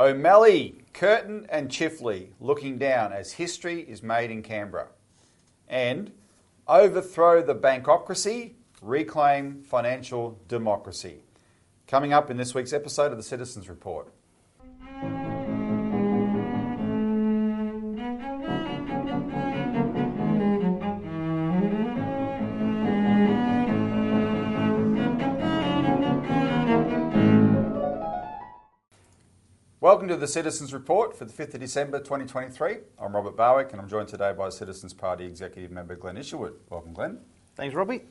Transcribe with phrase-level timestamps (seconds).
[0.00, 4.88] O'Malley, Curtin, and Chifley looking down as history is made in Canberra.
[5.68, 6.12] And
[6.66, 11.18] overthrow the bankocracy, reclaim financial democracy.
[11.86, 14.10] Coming up in this week's episode of the Citizens Report.
[29.90, 32.76] Welcome to the Citizens Report for the 5th of December 2023.
[32.96, 36.54] I'm Robert Barwick and I'm joined today by Citizens Party Executive Member Glen Isherwood.
[36.70, 37.18] Welcome, Glen.
[37.56, 38.02] Thanks, Robbie.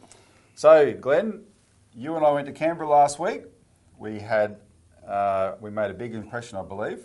[0.56, 1.46] So, Glen,
[1.96, 3.44] you and I went to Canberra last week.
[3.98, 4.58] We had
[5.08, 7.00] uh, we made a big impression, I believe,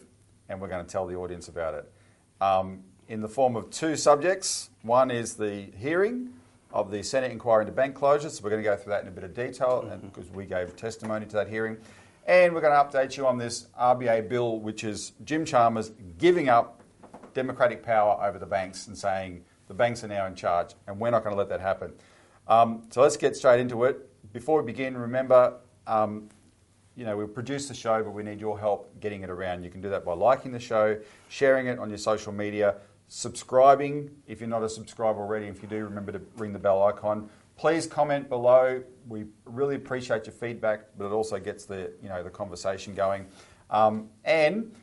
[0.49, 1.93] and we're going to tell the audience about it.
[2.41, 4.71] Um, in the form of two subjects.
[4.83, 6.31] One is the hearing
[6.73, 8.33] of the Senate inquiry into bank closures.
[8.33, 10.75] So we're going to go through that in a bit of detail because we gave
[10.75, 11.77] testimony to that hearing.
[12.27, 16.49] And we're going to update you on this RBA bill, which is Jim Chalmers giving
[16.49, 16.81] up
[17.35, 21.11] democratic power over the banks and saying the banks are now in charge, and we're
[21.11, 21.93] not going to let that happen.
[22.49, 24.09] Um, so let's get straight into it.
[24.33, 26.31] Before we begin, remember, um,
[26.97, 29.63] you know, we produce the show, but we need your help getting it around.
[29.63, 32.77] You can do that by liking the show, sharing it on your social media,
[33.09, 35.47] subscribing if you're not a subscriber already.
[35.47, 37.29] If you do, remember to ring the bell icon.
[37.57, 38.83] Please comment below.
[39.09, 43.27] We really appreciate your feedback, but it also gets the you know the conversation going.
[43.71, 44.75] Um, and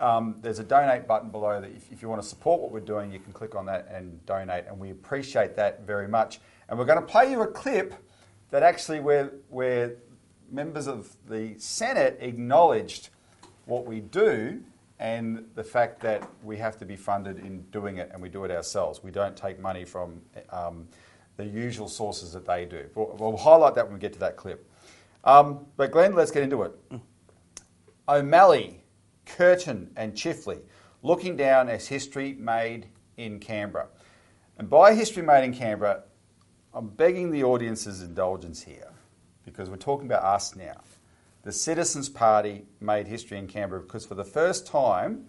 [0.00, 2.80] um, there's a donate button below that if, if, you want to support what we're
[2.80, 6.40] doing, you can click on that and donate, and we appreciate that very much.
[6.68, 7.94] And we're going to play you a clip
[8.50, 9.96] that actually where where
[10.50, 13.08] members of the Senate acknowledged
[13.64, 14.62] what we do
[14.98, 18.44] and the fact that we have to be funded in doing it, and we do
[18.44, 19.02] it ourselves.
[19.02, 20.20] We don't take money from.
[20.50, 20.88] Um,
[21.36, 22.86] the usual sources that they do.
[22.94, 24.68] We'll, we'll highlight that when we get to that clip.
[25.24, 26.72] Um, but Glen, let's get into it.
[28.08, 28.84] O'Malley,
[29.26, 30.60] Curtin, and Chifley
[31.02, 33.88] looking down as history made in Canberra.
[34.58, 36.04] And by history made in Canberra,
[36.72, 38.92] I'm begging the audience's indulgence here
[39.44, 40.80] because we're talking about us now.
[41.42, 45.26] The Citizens Party made history in Canberra because for the first time,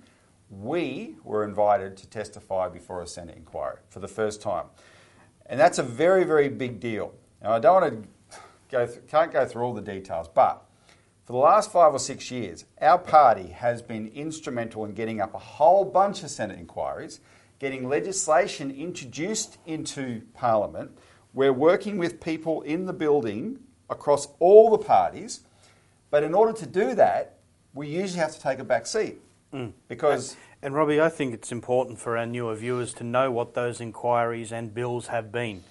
[0.49, 4.65] we were invited to testify before a Senate inquiry for the first time.
[5.47, 7.13] And that's a very, very big deal.
[7.41, 10.65] Now, I don't want to go, th- can't go through all the details, but
[11.25, 15.33] for the last five or six years, our party has been instrumental in getting up
[15.33, 17.19] a whole bunch of Senate inquiries,
[17.59, 20.91] getting legislation introduced into Parliament.
[21.33, 23.59] We're working with people in the building
[23.89, 25.41] across all the parties,
[26.09, 27.37] but in order to do that,
[27.73, 29.17] we usually have to take a back seat
[29.53, 29.71] mm.
[29.87, 30.35] because
[30.67, 34.51] and Robbie, I think it's important for our newer viewers to know what those inquiries
[34.51, 35.63] and bills have been.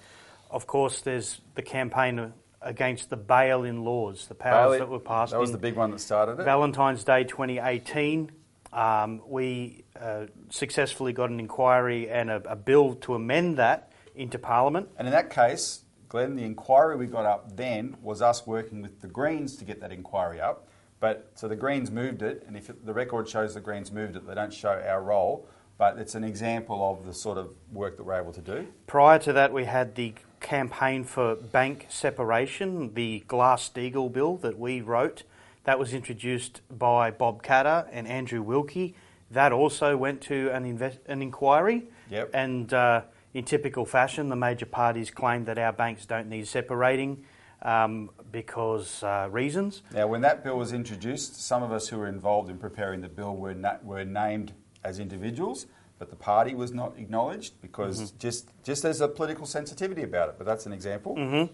[0.49, 5.33] Of course, there's the campaign against the bail-in laws, the powers bail that were passed.
[5.33, 6.45] That was the big one that started it.
[6.45, 8.31] Valentine's Day 2018.
[8.73, 14.39] Um, we uh, successfully got an inquiry and a, a bill to amend that into
[14.39, 14.89] Parliament.
[14.97, 18.99] And in that case, Glen, the inquiry we got up then was us working with
[19.01, 20.67] the Greens to get that inquiry up.
[20.99, 24.25] But so the Greens moved it, and if the record shows the Greens moved it,
[24.27, 25.47] they don't show our role.
[25.77, 28.67] But it's an example of the sort of work that we're able to do.
[28.87, 34.57] Prior to that, we had the campaign for bank separation, the Glass Steagall bill that
[34.57, 35.21] we wrote.
[35.65, 38.95] That was introduced by Bob Katter and Andrew Wilkie.
[39.29, 41.89] That also went to an, invest- an inquiry.
[42.09, 42.31] Yep.
[42.33, 43.01] And uh,
[43.33, 47.25] in typical fashion, the major parties claimed that our banks don't need separating
[47.61, 49.81] um, because uh, reasons.
[49.93, 53.09] Now, when that bill was introduced, some of us who were involved in preparing the
[53.09, 55.67] bill were, na- were named as individuals,
[55.99, 58.17] but the party was not acknowledged because mm-hmm.
[58.19, 60.35] just just there's a political sensitivity about it.
[60.37, 61.15] But that's an example.
[61.15, 61.53] Mm-hmm.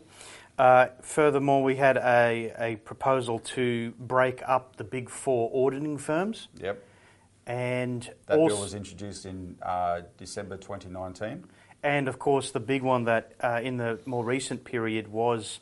[0.58, 6.48] Uh, furthermore, we had a, a proposal to break up the big four auditing firms.
[6.60, 6.84] Yep.
[7.46, 11.46] And that also, bill was introduced in uh, December 2019.
[11.82, 15.60] And of course, the big one that uh, in the more recent period was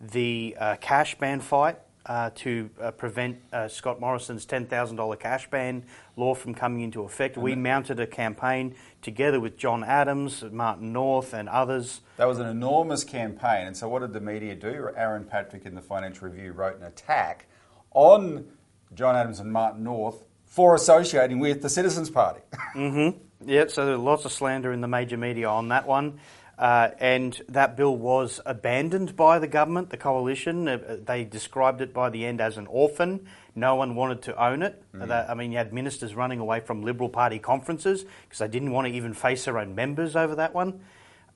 [0.00, 5.84] the uh, cash ban fight uh, to uh, prevent uh, Scott Morrison's $10,000 cash ban
[6.16, 7.36] law from coming into effect.
[7.36, 12.02] And we mounted a campaign together with John Adams, Martin North, and others.
[12.16, 13.66] That was an enormous campaign.
[13.66, 14.90] And so, what did the media do?
[14.96, 17.46] Aaron Patrick in the Financial Review wrote an attack
[17.92, 18.46] on
[18.94, 22.40] John Adams and Martin North for associating with the Citizens Party.
[22.74, 23.18] mm-hmm.
[23.46, 26.20] Yeah, so there was lots of slander in the major media on that one.
[26.58, 30.68] Uh, and that bill was abandoned by the government, the coalition.
[30.68, 33.26] Uh, they described it by the end as an orphan.
[33.56, 34.82] No one wanted to own it.
[34.94, 35.10] Mm.
[35.10, 38.70] Uh, I mean, you had ministers running away from Liberal Party conferences because they didn't
[38.70, 40.80] want to even face their own members over that one.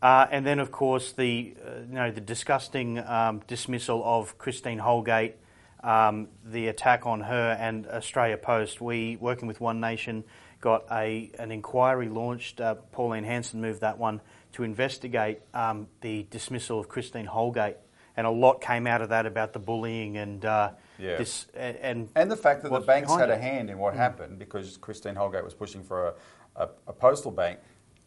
[0.01, 4.79] Uh, and then, of course, the uh, you know the disgusting um, dismissal of Christine
[4.79, 5.35] Holgate
[5.83, 10.25] um, the attack on her and Australia Post, we, working with One Nation,
[10.61, 12.61] got a, an inquiry launched.
[12.61, 14.21] Uh, Pauline Hanson moved that one
[14.53, 17.77] to investigate um, the dismissal of Christine Holgate.
[18.17, 21.19] And a lot came out of that about the bullying and uh, Yeah.
[21.19, 24.39] this and And the fact that the banks behind had a hand in what happened
[24.41, 26.15] because Christine Holgate was pushing for a,
[26.65, 27.61] a, a postal bank.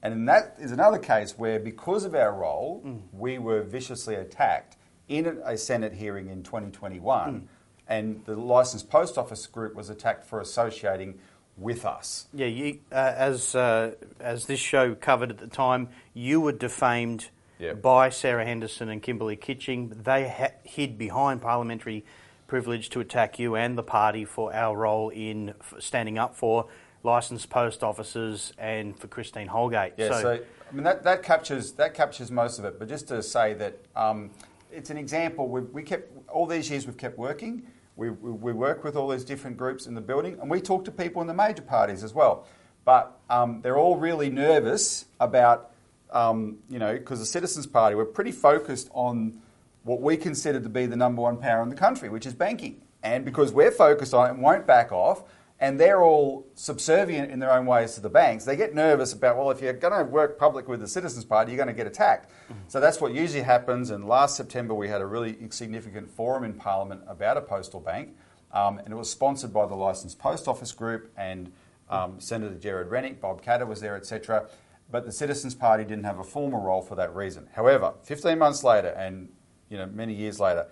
[0.04, 2.84] And that is another case where, because of our role,
[3.14, 4.76] we were viciously attacked
[5.08, 7.48] in a, a Senate hearing in 2021.
[7.88, 11.20] And the licensed post office group was attacked for associating
[11.62, 12.28] with us.
[12.34, 17.30] Yeah, you, uh, as uh, as this show covered at the time, you were defamed
[17.60, 17.74] Yeah.
[17.74, 19.90] by Sarah Henderson and Kimberley Kitching.
[20.04, 22.04] They ha- hid behind parliamentary
[22.48, 26.68] privilege to attack you and the party for our role in f- standing up for
[27.04, 29.94] licensed post officers and for Christine Holgate.
[29.98, 32.78] Yeah, so, I mean that, that captures that captures most of it.
[32.80, 34.32] But just to say that um,
[34.72, 35.48] it's an example.
[35.48, 37.64] We, we kept all these years we've kept working.
[38.02, 40.92] We, we, work with all these different groups in the building, and we talk to
[40.92, 42.48] people in the major parties as well.
[42.84, 45.70] But um, they're all really nervous about
[46.12, 49.40] um, you know because the Citizens Party we're pretty focused on
[49.84, 52.82] what we consider to be the number one power in the country, which is banking.
[53.04, 55.24] And because we're focused on it and won't back off,
[55.62, 59.38] and they're all subservient in their own ways to the banks, they get nervous about,
[59.38, 61.86] well, if you're going to work public with the Citizens Party, you're going to get
[61.86, 62.32] attacked.
[62.68, 63.92] So that's what usually happens.
[63.92, 68.16] And last September, we had a really significant forum in Parliament about a postal bank,
[68.52, 71.52] um, and it was sponsored by the Licensed Post Office Group and
[71.92, 74.50] um, Senator Gerard Rennick, Bob Katter was there, etc.
[74.90, 77.48] But the Citizens Party didn't have a formal role for that reason.
[77.54, 79.30] However, 15 months later, and
[79.70, 80.66] you know many years later,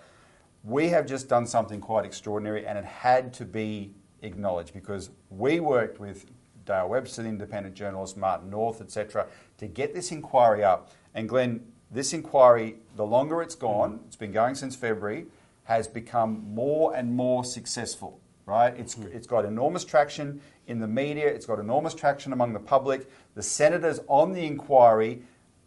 [0.63, 5.60] we have just done something quite extraordinary, and it had to be acknowledged because we
[5.60, 6.25] worked with
[6.66, 9.27] Dale Webster, the independent journalist, Martin North, etc.,
[9.57, 10.92] to get this inquiry up.
[11.16, 15.25] And Glen, this inquiry, the longer it's gone, it's been going since February,
[15.63, 18.19] has become more and more successful.
[18.45, 18.74] Right?
[18.77, 19.16] It's, mm-hmm.
[19.16, 21.27] it's got enormous traction in the media.
[21.27, 23.07] It's got enormous traction among the public.
[23.36, 25.22] The senators on the inquiry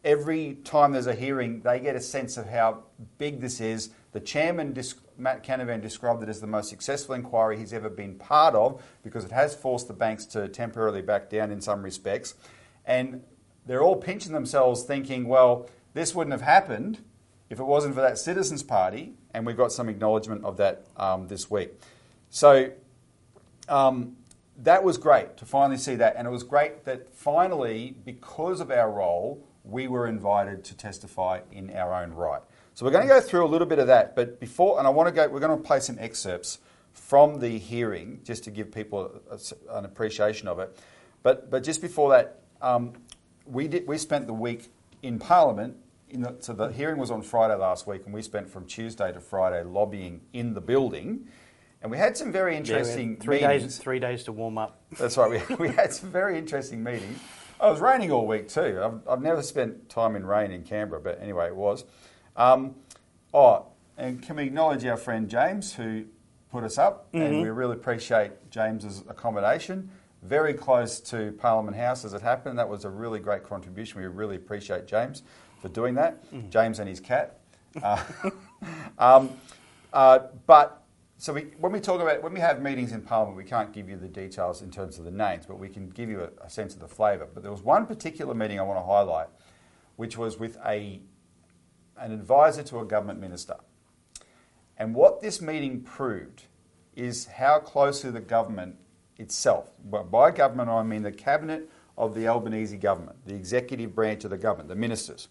[0.05, 2.82] every time there's a hearing, they get a sense of how
[3.19, 3.90] big this is.
[4.12, 4.76] The chairman,
[5.17, 9.25] Matt Canavan, described it as the most successful inquiry he's ever been part of because
[9.25, 12.35] it has forced the banks to temporarily back down in some respects.
[12.85, 13.23] And
[13.67, 16.99] they're all pinching themselves thinking, well, this wouldn't have happened
[17.49, 19.14] if it wasn't for that Citizens Party.
[19.32, 21.70] And we got some acknowledgement of that um, this week.
[22.29, 22.70] So
[23.69, 24.17] um,
[24.58, 26.17] that was great to finally see that.
[26.17, 31.41] And it was great that finally, because of our role, we were invited to testify
[31.50, 32.43] in our own right.
[32.74, 34.16] So we're going to go through a little bit of that.
[34.16, 36.58] But before, and I want to go, we're going to play some excerpts
[36.92, 39.38] from the hearing just to give people a,
[39.76, 40.76] an appreciation of it.
[41.22, 42.94] But, but just before that, um,
[43.46, 44.70] we, did, we spent the week
[45.02, 45.76] in Parliament.
[46.10, 49.12] In the, so the hearing was on Friday last week, and we spent from Tuesday
[49.12, 51.28] to Friday lobbying in the building.
[51.82, 53.62] And we had some very Yeah, interesting three meetings.
[53.62, 54.80] days three days to warm up.
[54.98, 55.48] That's right.
[55.48, 57.19] We, we had some very interesting meetings.
[57.60, 58.80] Oh, it was raining all week too.
[58.82, 61.84] I've, I've never spent time in rain in Canberra, but anyway, it was.
[62.37, 62.76] Um,
[63.34, 66.05] oh, and can we acknowledge our friend James who
[66.50, 67.08] put us up?
[67.23, 69.90] And we really appreciate James's accommodation.
[70.23, 72.58] Very close to Parliament House as it happened.
[72.58, 74.00] That was a really great contribution.
[74.00, 75.23] We really appreciate James
[75.61, 76.23] for doing that.
[76.50, 77.38] James and his cat.
[77.82, 78.02] Uh,
[78.99, 79.31] um,
[79.93, 80.82] uh, but
[81.19, 83.88] so we, when we talk about when we have meetings in Parliament, we can't give
[83.88, 86.51] you the details in terms of the names, but we can give you a, a
[86.51, 87.29] sense of the flavour.
[87.32, 89.29] But there was one particular meeting I want to highlight,
[89.96, 91.01] which was with a
[91.99, 93.56] an advisor to a government minister.
[94.79, 96.44] And what this meeting proved
[96.96, 98.77] is how closely the government
[99.19, 104.31] itself, by government I mean the cabinet of the Albanese government, the executive branch of
[104.31, 105.29] the government, the ministers,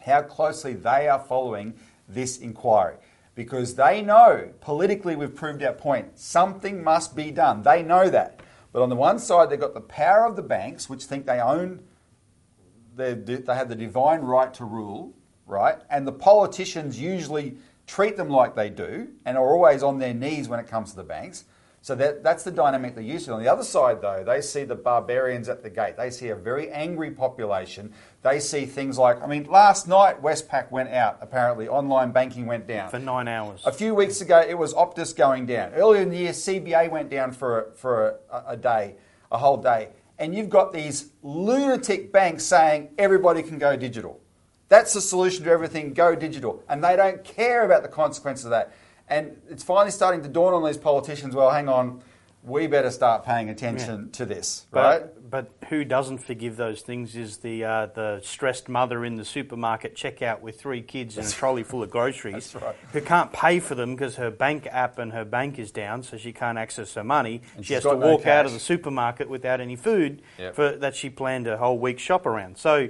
[0.00, 1.74] how closely they are following
[2.08, 2.96] this inquiry.
[3.34, 6.18] Because they know, politically, we've proved our point.
[6.18, 7.62] Something must be done.
[7.62, 8.40] They know that.
[8.72, 11.40] But on the one side, they've got the power of the banks, which think they
[11.40, 11.82] own,
[12.96, 13.08] they
[13.48, 15.14] have the divine right to rule,
[15.46, 15.78] right?
[15.90, 20.48] And the politicians usually treat them like they do and are always on their knees
[20.48, 21.44] when it comes to the banks.
[21.84, 23.34] So that, that's the dynamic they're used to.
[23.34, 25.98] On the other side, though, they see the barbarians at the gate.
[25.98, 27.92] They see a very angry population.
[28.22, 32.66] They see things like, I mean, last night Westpac went out, apparently, online banking went
[32.66, 32.88] down.
[32.88, 33.60] For nine hours.
[33.66, 35.74] A few weeks ago, it was Optus going down.
[35.74, 38.94] Earlier in the year, CBA went down for for a, a day,
[39.30, 39.90] a whole day.
[40.18, 44.22] And you've got these lunatic banks saying everybody can go digital.
[44.68, 46.62] That's the solution to everything, go digital.
[46.68, 48.72] And they don't care about the consequences of that.
[49.08, 52.02] And it's finally starting to dawn on these politicians well, hang on,
[52.42, 55.30] we better start paying attention to this, But, right?
[55.30, 59.96] but who doesn't forgive those things is the uh, the stressed mother in the supermarket
[59.96, 62.76] checkout with three kids and a trolley full of groceries right.
[62.92, 66.18] who can't pay for them because her bank app and her bank is down, so
[66.18, 67.40] she can't access her money.
[67.56, 70.54] And she has to no walk out of the supermarket without any food Yep.
[70.54, 72.58] for, that she planned a whole week shop around.
[72.58, 72.88] So.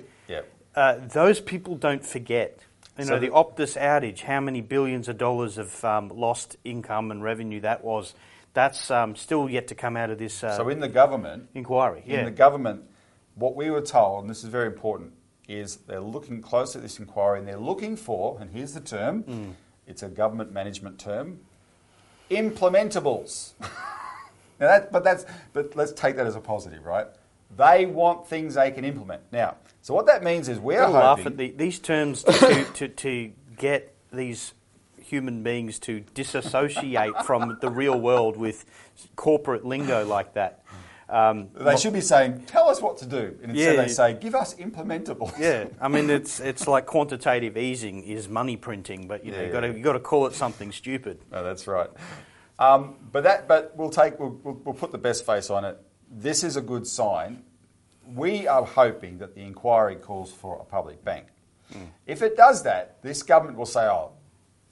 [0.76, 2.58] Uh, those people don't forget.
[2.98, 6.56] You know, So the the- Optus outage, how many billions of dollars of um, lost
[6.64, 8.14] income and revenue that was.
[8.52, 12.04] That's um, still yet to come out of this uh, So in the government, inquiry.
[12.06, 12.20] Yeah.
[12.20, 12.82] in the government,
[13.34, 15.12] what we were told, and this is very important,
[15.48, 19.22] is they're looking close at this inquiry and they're looking for, and here's the term,
[19.22, 19.50] Hmm.
[19.88, 21.40] it's a government management term,
[22.30, 23.52] implementables.
[23.60, 27.06] now that, but that's, but let's take that as a positive, right?
[27.56, 29.22] They want things they can implement.
[29.32, 30.94] Now, so what that means is we're hoping.
[30.94, 34.54] laugh at the, these terms to, to, to, to get these
[34.98, 38.64] human beings to disassociate from the real world with
[39.16, 40.62] corporate lingo like that.
[41.06, 43.82] Um, they should be saying, "Tell us what to do," and instead Yeah.
[43.82, 48.56] they say, "Give us implementables." yeah, I mean it's it's like quantitative easing is money
[48.56, 51.18] printing, but you know Yeah, you got to you got to call it something stupid.
[51.30, 51.90] No, that's right.
[52.58, 55.76] Um, but that, but we'll take, we'll, we'll, we'll put the best face on it.
[56.10, 57.44] This is a good sign.
[58.06, 61.26] We are hoping that the inquiry calls for a public bank.
[62.06, 64.12] If it does that, this government will say, "Oh,"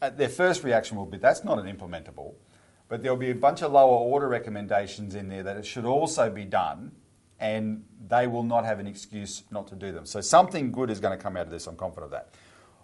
[0.01, 2.35] uh, their first reaction will be, "That's not an implementable,"
[2.89, 6.31] but there'll be a bunch of lower order recommendations in there that it should also
[6.31, 6.93] be done,
[7.41, 10.07] and they will not have an excuse not to do them.
[10.07, 11.67] So something good is going to come out of this.
[11.67, 12.29] I'm confident of that.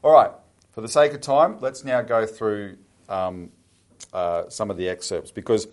[0.02, 0.32] All right.
[0.72, 2.78] For the sake of time, let's now go through
[3.08, 3.50] um,
[4.12, 5.68] uh, some of the excerpts because,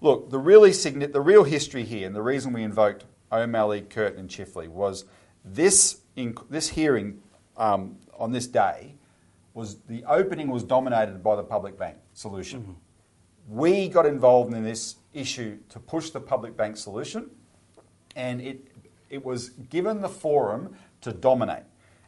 [0.00, 4.20] look, the really signi- the real history here, and the reason we invoked O'Malley, Curtin,
[4.20, 5.04] and Chifley was
[5.44, 7.20] this in- this hearing
[7.56, 8.94] um, on this day
[9.54, 12.76] was the opening was dominated by the public bank solution.
[13.48, 17.30] We got involved in this issue to push the public bank solution,
[18.14, 18.66] and it
[19.08, 21.62] it was given the forum to dominate,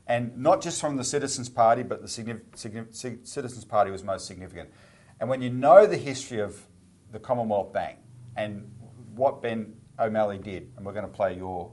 [0.08, 4.02] and not just from the Citizens Party, but the signif- signif- Ci- Citizens Party was
[4.02, 4.68] most significant.
[5.20, 6.60] And when you know the history of
[7.12, 7.98] the Commonwealth Bank
[8.36, 8.70] and
[9.14, 11.72] what Ben O'Malley did, and we're going to play your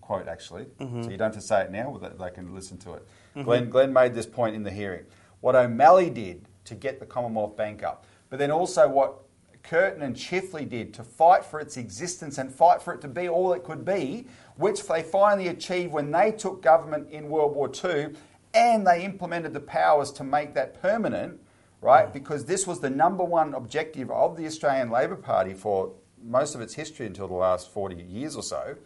[0.00, 1.02] quote actually, mm-hmm.
[1.02, 3.06] so you don't have to say it now, but they can listen to it.
[3.36, 3.42] Mm-hmm.
[3.42, 5.04] Glen, Glen made this point in the hearing.
[5.40, 9.24] What O'Malley did to get the Commonwealth Bank up, but then also what
[9.64, 13.28] Curtin and Chifley did to fight for its existence and fight for it to be
[13.28, 14.26] all it could be,
[14.56, 18.14] which they finally achieved when they took government in World War II
[18.52, 21.40] and they implemented the powers to make that permanent,
[21.84, 22.10] right?
[22.10, 26.62] Because this was the number one objective of the Australian Labor Party for most of
[26.62, 28.76] its history until the last 40 years or so.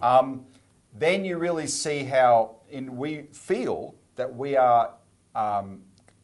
[0.00, 0.46] Um,
[0.98, 4.94] then you really see how in, we feel that we are
[5.34, 5.82] um,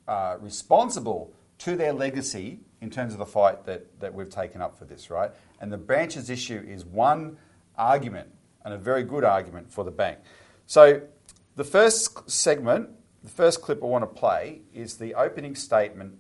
[0.08, 4.78] uh, responsible to their legacy in terms of the fight that, that we've taken up
[4.78, 5.30] for this, right?
[5.60, 7.36] And the branches issue is one
[7.76, 8.30] argument,
[8.64, 10.18] and a very good argument for the bank.
[10.64, 11.02] So
[11.56, 12.88] the first segment,
[13.22, 16.14] the first clip I want to play is the opening statement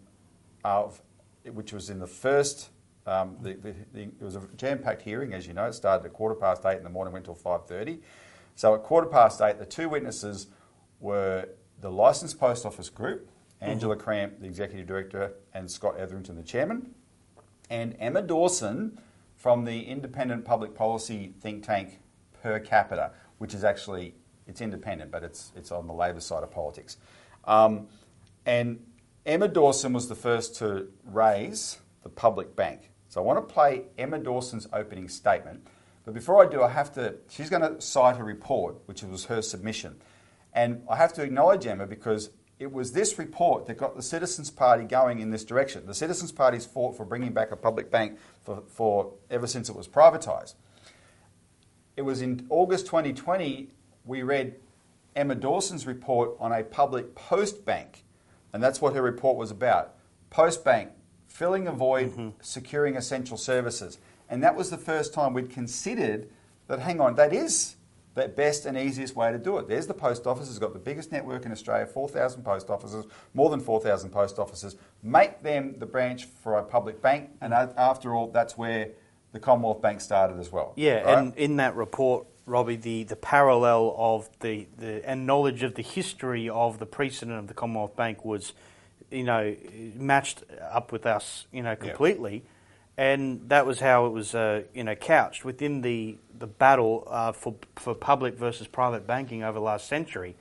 [0.64, 1.02] of,
[1.44, 2.70] which was in the first.
[3.06, 5.64] Um, the, the, the, it was a jam-packed hearing, as you know.
[5.64, 8.00] It started at quarter past eight in the morning, went till five thirty.
[8.54, 10.46] So at quarter past eight, the two witnesses
[11.00, 11.48] were
[11.80, 13.28] the licensed post office group,
[13.60, 16.94] Angela Cramp, the executive director, and Scott Etherington, the chairman,
[17.70, 19.00] and Emma Dawson
[19.36, 21.98] from the independent public policy think tank
[22.40, 24.14] Per Capita, which is actually
[24.46, 26.98] it's independent, but it's it's on the Labor side of politics.
[27.44, 27.88] Um,
[28.46, 28.84] and
[29.24, 32.90] Emma Dawson was the first to raise the public bank.
[33.08, 35.66] So I want to play Emma Dawson's opening statement.
[36.04, 37.14] But before I do, I have to.
[37.28, 39.96] She's going to cite a report, which was her submission,
[40.52, 44.50] and I have to acknowledge Emma because it was this report that got the Citizens
[44.50, 45.86] Party going in this direction.
[45.86, 49.76] The Citizens Party's fought for bringing back a public bank for, for ever since it
[49.76, 50.54] was privatised.
[51.96, 53.68] It was in August 2020
[54.04, 54.56] we read
[55.14, 58.04] Emma Dawson's report on a public post bank,
[58.52, 59.94] and that's what her report was about.
[60.30, 60.90] Post bank,
[61.26, 62.28] filling a void, mm-hmm.
[62.40, 63.98] securing essential services.
[64.28, 66.28] And that was the first time we'd considered
[66.68, 67.76] that, hang on, that is
[68.14, 69.68] the best and easiest way to do it.
[69.68, 73.50] There's the post office, it's got the biggest network in Australia, 4,000 post offices, more
[73.50, 74.76] than 4,000 post offices.
[75.02, 78.90] Make them the branch for a public bank, and after all, that's where
[79.32, 80.74] the Commonwealth Bank started as well.
[80.76, 81.18] Yeah, right?
[81.18, 85.82] and in that report, Robbie, the, the parallel of the, the and knowledge of the
[85.82, 88.52] history of the precedent of the Commonwealth Bank was,
[89.10, 89.54] you know,
[89.94, 92.42] matched up with us, you know, completely,
[92.96, 97.32] and that was how it was, uh, you know, couched within the the battle uh,
[97.32, 100.34] for for public versus private banking over the last century.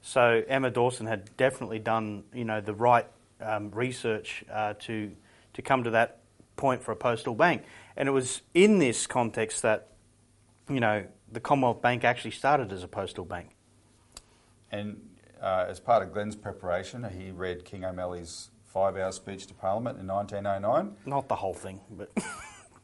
[0.00, 3.06] So Emma Dawson had definitely done, you know, the right
[3.40, 5.10] um, research uh, to
[5.54, 6.18] to come to that
[6.56, 7.64] point for a postal bank.
[7.96, 9.88] And it was in this context that,
[10.68, 13.50] you know, the Commonwealth Bank actually started as a postal bank.
[14.70, 15.00] And
[15.40, 20.06] uh, as part of Glen's preparation, he read King O'Malley's five-hour speech to Parliament in
[20.06, 20.96] 1909.
[21.06, 22.10] Not the whole thing, but.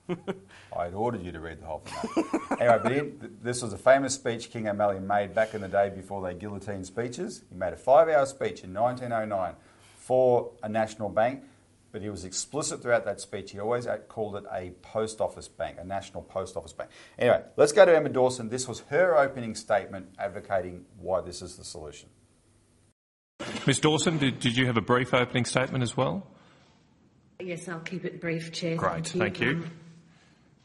[0.77, 2.25] I had ordered you to read the whole thing.
[2.61, 3.01] anyway, but he,
[3.43, 6.85] this was a famous speech King O'Malley made back in the day before they guillotined
[6.85, 7.43] speeches.
[7.51, 9.55] He made a five-hour speech in 1909
[9.97, 11.43] for a national bank,
[11.95, 13.53] but he was explicit throughout that speech.
[13.53, 16.91] He always called it a post office bank, a national post office bank.
[17.17, 18.49] Anyway, let's go to Emma Dawson.
[18.49, 22.09] This was her opening statement advocating why this is the solution.
[23.65, 26.27] Ms Dawson, did, did you have a brief opening statement as well?
[27.39, 28.75] Yes, I'll keep it brief, Chair.
[28.75, 29.21] Great, thank you.
[29.21, 29.51] Thank you.
[29.51, 29.71] Um,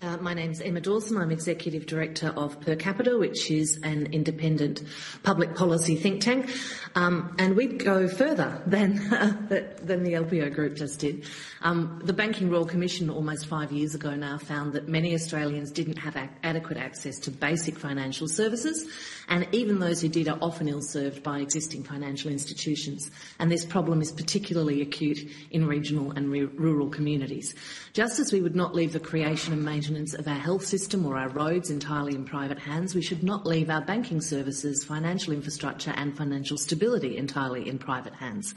[0.01, 1.17] uh, my name's Emma Dawson.
[1.17, 4.81] I'm Executive Director of Per Capita, which is an independent
[5.23, 6.49] public policy think tank.
[6.95, 8.95] Um, and we go further than,
[9.49, 11.25] than the LPO group just did.
[11.61, 15.97] Um, the Banking Royal Commission almost five years ago now found that many Australians didn't
[15.97, 18.87] have a- adequate access to basic financial services,
[19.27, 23.11] and even those who did are often ill-served by existing financial institutions.
[23.39, 27.53] And this problem is particularly acute in regional and re- rural communities.
[27.91, 31.03] Just as we would not leave the creation and maintenance maintenance of our health system
[31.03, 35.33] or our roads entirely in private hands, we should not leave our banking services, financial
[35.33, 38.53] infrastructure and financial stability entirely in private hands.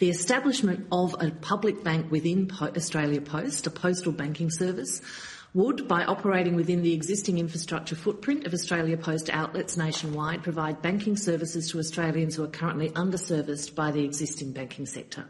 [0.00, 5.00] The establishment of a public bank within Australia Post, a postal banking service,
[5.54, 11.16] would, by operating within the existing infrastructure footprint of Australia Post outlets nationwide, provide banking
[11.16, 15.24] services to Australians who are currently underserviced by the existing banking sector.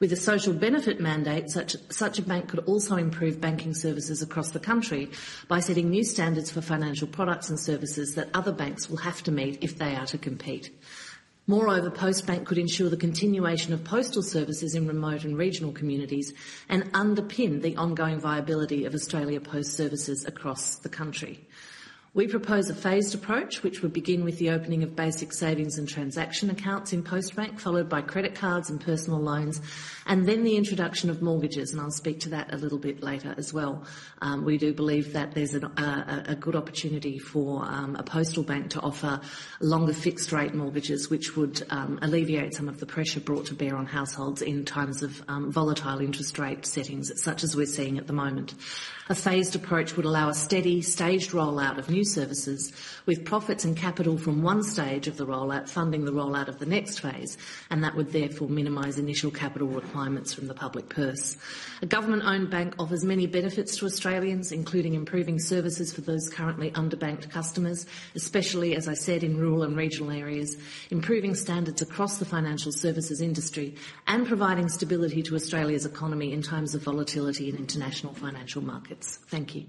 [0.00, 4.50] With a social benefit mandate, such, such a bank could also improve banking services across
[4.50, 5.10] the country
[5.46, 9.30] by setting new standards for financial products and services that other banks will have to
[9.30, 10.70] meet if they are to compete.
[11.46, 16.32] Moreover, Postbank could ensure the continuation of postal services in remote and regional communities
[16.70, 21.46] and underpin the ongoing viability of Australia Post services across the country.
[22.12, 25.88] We propose a phased approach, which would begin with the opening of basic savings and
[25.88, 29.60] transaction accounts in Postbank, followed by credit cards and personal loans,
[30.06, 33.32] and then the introduction of mortgages, and I'll speak to that a little bit later
[33.38, 33.84] as well.
[34.22, 38.42] Um, we do believe that there's an, uh, a good opportunity for um, a postal
[38.42, 39.20] bank to offer
[39.60, 43.76] longer fixed rate mortgages, which would um, alleviate some of the pressure brought to bear
[43.76, 48.08] on households in times of um, volatile interest rate settings, such as we're seeing at
[48.08, 48.52] the moment.
[49.10, 52.72] A phased approach would allow a steady, staged rollout of new services,
[53.06, 56.66] with profits and capital from one stage of the rollout funding the rollout of the
[56.66, 57.36] next phase,
[57.70, 61.36] and that would therefore minimise initial capital requirements from the public purse.
[61.82, 67.30] A government-owned bank offers many benefits to Australians, including improving services for those currently underbanked
[67.30, 70.56] customers, especially, as I said, in rural and regional areas,
[70.90, 73.74] improving standards across the financial services industry,
[74.06, 78.99] and providing stability to Australia's economy in times of volatility in international financial markets.
[79.06, 79.66] Thank you.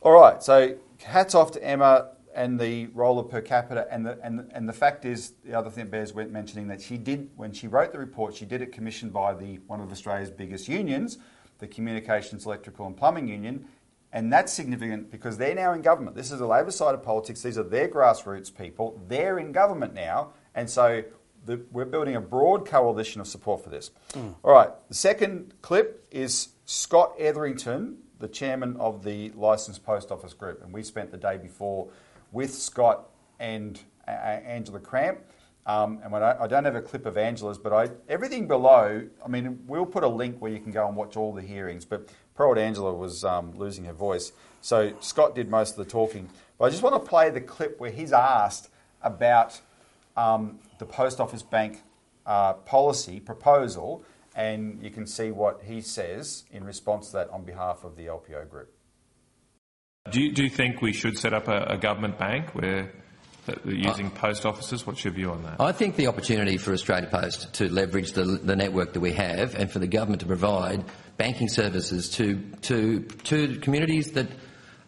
[0.00, 4.18] All right, so hats off to Emma and the role of per capita, and the,
[4.22, 7.52] and, and the fact is, the other thing that bears mentioning that she did, when
[7.52, 11.18] she wrote the report, she did it commissioned by the one of Australia's biggest unions,
[11.58, 13.66] the Communications, Electrical and Plumbing Union,
[14.12, 16.16] and that's significant because they're now in government.
[16.16, 17.42] This is the Labor side of politics.
[17.42, 19.00] These are their grassroots people.
[19.08, 21.02] They're in government now, and so
[21.44, 23.90] the, we're building a broad coalition of support for this.
[24.12, 24.34] Mm.
[24.42, 30.32] All right, the second clip is Scott Etherington, the chairman of the Licensed Post Office
[30.32, 31.88] Group, and we spent the day before
[32.30, 35.18] with Scott and uh, Angela Cramp.
[35.64, 39.28] Um, and I, I, don't have a clip of Angela's, but I, everything below, I
[39.28, 41.84] mean, we'll put a link where you can go and watch all the hearings.
[41.84, 44.32] But old Angela was um, losing her voice.
[44.60, 46.28] So Scott did most of the talking.
[46.58, 48.70] But I just want to play the clip where he's asked
[49.02, 49.60] about
[50.16, 51.82] um, the Post Office Bank
[52.26, 57.44] uh, policy proposal and you can see what he says in response to that on
[57.44, 58.72] behalf of the LPO group.
[60.10, 62.92] Do you, do you think we should set up a, a government bank where
[63.64, 64.86] using post offices?
[64.86, 65.60] What's your view on that?
[65.60, 69.54] I think the opportunity for Australia Post to leverage the, the network that we have
[69.54, 70.84] and for the government to provide
[71.16, 74.28] banking services to, to, to communities that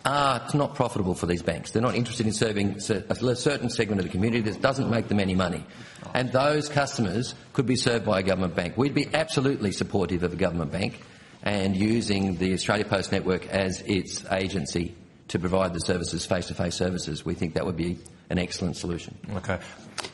[0.05, 1.71] are not profitable for these banks.
[1.71, 5.19] They're not interested in serving a certain segment of the community that doesn't make them
[5.19, 5.65] any money.
[6.15, 8.77] And those customers could be served by a government bank.
[8.77, 11.01] We'd be absolutely supportive of a government bank
[11.43, 14.95] and using the Australia Post network as its agency
[15.29, 17.25] to provide the services, face-to-face services.
[17.25, 17.99] We think that would be
[18.31, 19.19] an excellent solution.
[19.35, 19.59] Okay.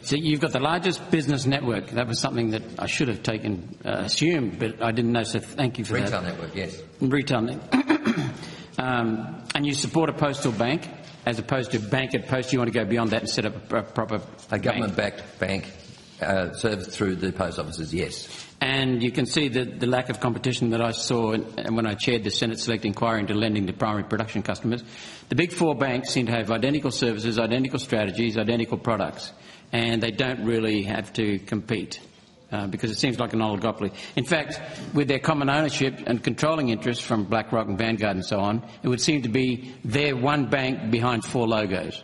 [0.03, 1.91] So you've got the largest business network.
[1.91, 5.39] That was something that I should have taken, uh, assumed, but I didn't know, so
[5.39, 6.23] thank you for Retail that.
[6.23, 6.83] Retail network, yes.
[7.01, 8.31] Retail network.
[8.79, 10.89] um, and you support a postal bank
[11.27, 12.53] as opposed to bank at post.
[12.53, 15.71] You want to go beyond that and set up a proper a government-backed bank
[16.23, 18.47] uh, serviced through the post offices, yes.
[18.61, 21.43] And you can see the, the lack of competition that I saw in,
[21.75, 24.85] when I chaired the Senate Select Inquiry into lending to primary production customers.
[25.29, 29.33] The big four banks seem to have identical services, identical strategies, identical products,
[29.73, 32.01] and they don't really have to compete.
[32.53, 33.95] Uh, because it seems like an oligopoly.
[34.17, 34.61] In fact,
[34.93, 38.89] with their common ownership and controlling interests from BlackRock and Vanguard and so on, it
[38.89, 42.03] would seem to be their one bank behind four logos.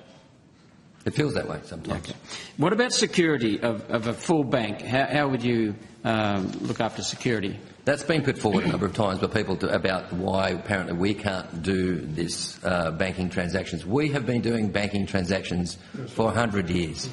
[1.06, 2.10] It feels that way sometimes.
[2.10, 2.18] Okay.
[2.56, 4.82] What about security of, of a full bank?
[4.82, 7.56] How, how would you um, look after security?
[7.84, 11.14] That's been put forward a number of times by people to, about why apparently we
[11.14, 13.86] can't do this uh, banking transactions.
[13.86, 17.08] We have been doing banking transactions for 100 years.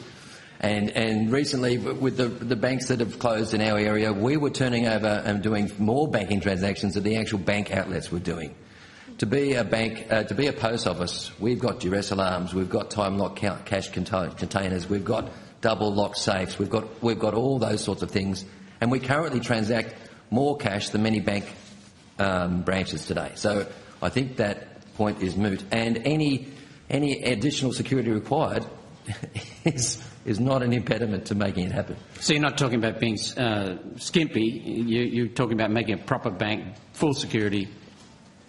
[0.59, 4.49] And, and recently, with the, the banks that have closed in our area, we were
[4.49, 8.55] turning over and doing more banking transactions than the actual bank outlets were doing.
[9.23, 12.69] To be a bank, uh, to be a post office, we've got duress alarms, we've
[12.69, 15.31] got time lock cash containers, we've got
[15.61, 18.43] double lock safes, we've got, we've got all those sorts of things,
[18.81, 19.95] and we currently transact
[20.29, 21.45] more cash than many bank
[22.19, 23.31] um, branches today.
[23.35, 23.65] So
[24.01, 26.49] I think that point is moot, and any
[26.89, 28.65] any additional security required
[29.63, 31.95] is is not an impediment to making it happen.
[32.19, 34.43] So you're not talking about being uh, skimpy.
[34.43, 37.69] You, are talking about making a proper bank, full security.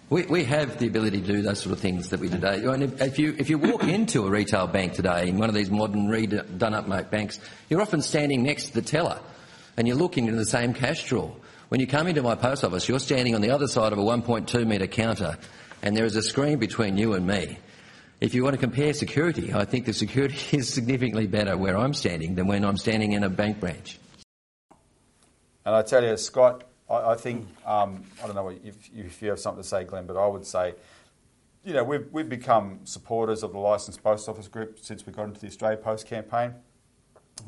[0.09, 2.63] We, we have the ability to do those sort of things that we do today.
[2.63, 5.55] And if, if, you, if you walk into a retail bank today, in one of
[5.55, 6.07] these modern,
[6.57, 7.39] done-up banks,
[7.69, 9.19] you're often standing next to the teller
[9.77, 11.35] and you're looking into the same cash drawer.
[11.69, 14.03] When you come into my post office, you're standing on the other side of a
[14.03, 15.37] 1.2 metre counter
[15.81, 17.57] and there is a screen between you and me.
[18.21, 21.93] If you want to compare security, I think the security is significantly better where I'm
[21.93, 23.97] standing than when I'm standing in a bank branch.
[25.65, 29.29] And I tell you, Scott, I, I think, um, I don't know if, if, you
[29.29, 30.75] have something to say, Glen, but I would say,
[31.63, 35.23] you know, we've, we've become supporters of the Licensed Post Office Group since we got
[35.23, 36.53] into the Australia Post campaign.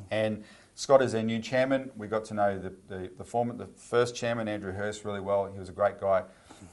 [0.09, 0.43] And
[0.75, 1.91] Scott is our new chairman.
[1.95, 5.45] We got to know the, the, the, former, the first chairman, Andrew Hurst, really well.
[5.51, 6.23] He was a great guy.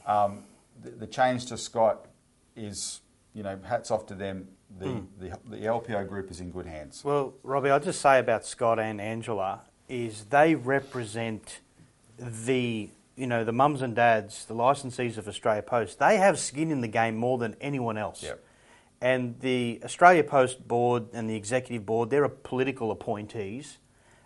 [0.07, 0.43] Um,
[0.81, 2.07] the, the change to Scott
[2.55, 3.01] is
[3.35, 4.47] you know, hats off to them.
[4.79, 5.05] The, mm.
[5.19, 7.03] the, the LPO group is in good hands.
[7.03, 11.59] Well, Robbie, I'll just say about Scott and Angela is they represent
[12.17, 15.99] the you know the mums and dads, the licensees of Australia Post.
[15.99, 18.23] They have skin in the game more than anyone else.
[18.23, 18.43] Yep.
[19.01, 23.77] And the Australia Post board and the executive board, they're political appointees.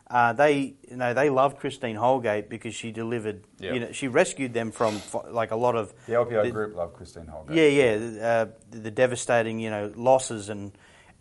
[0.09, 3.43] Uh, they, you know, they loved Christine Holgate because she delivered.
[3.59, 3.73] Yep.
[3.73, 4.99] You know, she rescued them from
[5.29, 7.55] like a lot of the LPO the, group loved Christine Holgate.
[7.55, 10.71] Yeah, yeah, uh, the, the, devastating, you know, losses and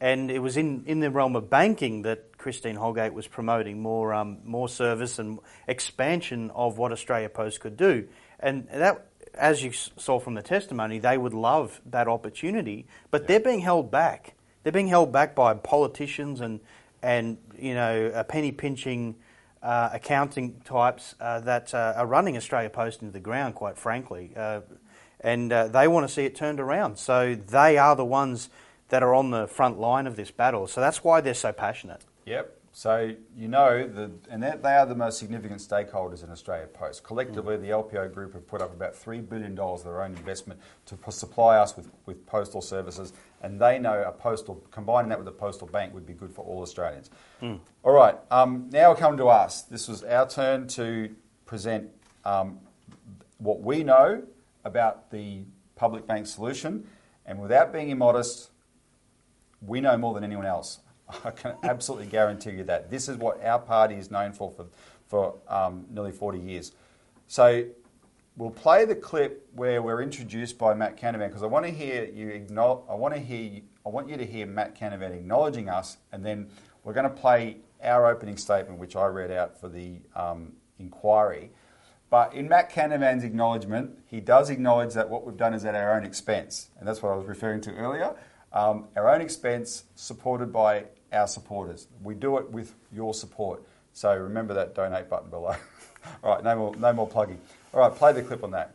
[0.00, 4.14] and it was in, in the realm of banking that Christine Holgate was promoting more
[4.14, 8.08] um, more service and expansion of what Australia Post could do,
[8.40, 9.04] and that.
[9.34, 13.28] As you saw from the testimony, they would love that opportunity, but yep.
[13.28, 14.34] they're being held back.
[14.62, 16.58] They're being held back by politicians and
[17.02, 19.16] and you know penny pinching
[19.62, 24.32] uh, accounting types uh, that uh, are running Australia Post into the ground, quite frankly,
[24.36, 24.60] uh,
[25.20, 26.98] and uh, they want to see it turned around.
[26.98, 28.50] So they are the ones
[28.88, 30.66] that are on the front line of this battle.
[30.66, 32.02] So that's why they're so passionate.
[32.28, 32.54] Yep.
[32.72, 37.02] So you know, the, and they are the most significant stakeholders in Australia Post.
[37.02, 40.96] Collectively, the LPO group have put up about $3 billion of their own investment to
[41.10, 45.32] supply us with, with postal services, and they know a postal, combining that with a
[45.32, 47.10] postal bank would be good for all Australians.
[47.42, 47.58] Mm.
[47.82, 49.62] All right, um, now come to us.
[49.62, 51.14] This was our turn to
[51.46, 51.88] present
[52.24, 52.60] um,
[53.38, 54.22] what we know
[54.64, 55.42] about the
[55.74, 56.86] public bank solution,
[57.24, 58.50] and without being immodest,
[59.60, 60.80] we know more than anyone else.
[61.24, 62.90] I can absolutely guarantee you that.
[62.90, 64.66] This is what our party is known for for,
[65.06, 66.72] for um, nearly 40 years.
[67.26, 67.66] So
[68.36, 72.04] we'll play the clip where we're introduced by Matt Canavan because I want to hear
[72.04, 75.96] you acknowledge, I want to hear I want you to hear Matt Canavan acknowledging us,
[76.12, 76.48] and then
[76.84, 81.50] we're going to play our opening statement, which I read out for the um, inquiry.
[82.10, 85.96] But in Matt Canavan's acknowledgement, he does acknowledge that what we've done is at our
[85.96, 88.14] own expense, and that's what I was referring to earlier.
[88.52, 91.88] Um, our own expense, supported by our supporters.
[92.02, 93.62] We do it with your support.
[93.92, 95.56] So remember that donate button below.
[96.22, 97.40] All right, no more, no more plugging.
[97.74, 98.74] All right, play the clip on that.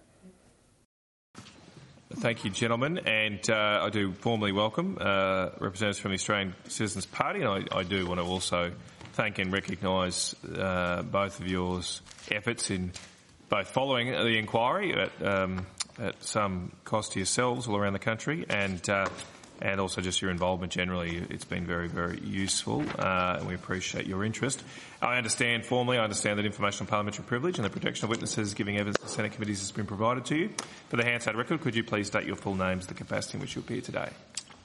[2.16, 7.08] Thank you, gentlemen, and uh, I do formally welcome uh, representatives from the Australian Citizens
[7.08, 8.72] Party, and I, I do want to also
[9.14, 12.92] thank and recognise uh, both of yours efforts in
[13.50, 15.66] both following the inquiry at, um,
[16.00, 19.08] at some cost to yourselves all around the country and uh,
[19.62, 21.24] and also just your involvement generally.
[21.30, 24.64] It's been very, very useful, uh, and we appreciate your interest.
[25.02, 28.54] I understand formally, I understand that information on parliamentary privilege and the protection of witnesses
[28.54, 30.50] giving evidence to Senate committees has been provided to you.
[30.90, 33.56] For the Hansard record, could you please state your full names, the capacity in which
[33.56, 34.10] you appear today?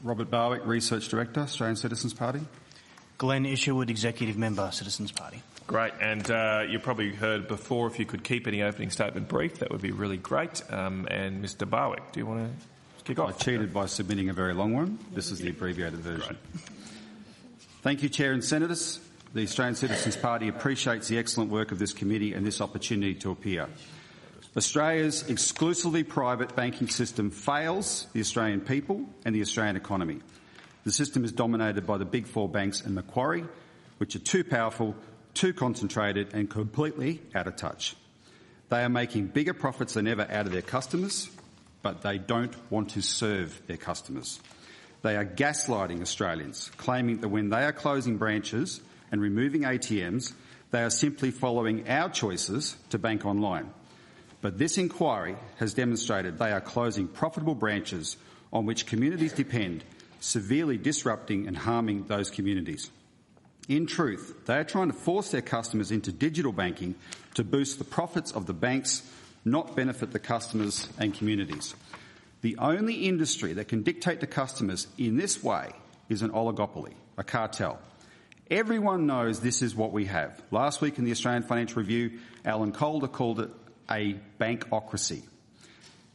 [0.03, 2.41] Robert Barwick, Research Director, Australian Citizens Party.
[3.19, 5.43] Glen Isherwood, Executive Member, Citizens Party.
[5.67, 9.59] Great, and uh, you probably heard before if you could keep any opening statement brief,
[9.59, 10.63] that would be really great.
[10.73, 11.69] Um, and Mr.
[11.69, 12.67] Barwick, do you want to
[13.09, 14.99] kick I cheated by submitting a very long one.
[15.15, 16.37] This is the abbreviated version.
[17.81, 19.01] Thank you, Chair and Senators.
[19.33, 23.31] The Australian Citizens Party appreciates the excellent work of this committee and this opportunity to
[23.31, 23.67] appear.
[24.55, 30.21] Australia's exclusively private banking system fails the Australian people and the Australian economy.
[30.85, 33.45] The system is dominated by the big four banks and Macquarie,
[33.97, 34.95] which are too powerful,
[35.33, 37.97] too concentrated, and completely out of touch.
[38.69, 41.31] They are making bigger profits than ever out of their customers,
[41.83, 44.41] but they don't want to serve their customers.
[45.03, 48.81] They are gaslighting Australians, claiming that when they are closing branches
[49.13, 50.33] and removing ATMs,
[50.71, 53.71] they are simply following our choices to bank online.
[54.41, 58.17] But this inquiry has demonstrated they are closing profitable branches
[58.53, 59.85] on which communities depend,
[60.21, 62.91] severely disrupting and harming those communities.
[63.69, 66.95] In truth, they are trying to force their customers into digital banking
[67.35, 69.03] to boost the profits of the banks,
[69.51, 71.75] not benefit the customers and communities.
[72.41, 75.71] The only industry that can dictate to customers in this way
[76.09, 77.79] is an oligopoly, a cartel.
[78.51, 80.41] Everyone knows this is what we have.
[80.51, 83.51] Last week in the Australian Financial Review, Alan Calder called it
[83.91, 85.23] a bankocracy.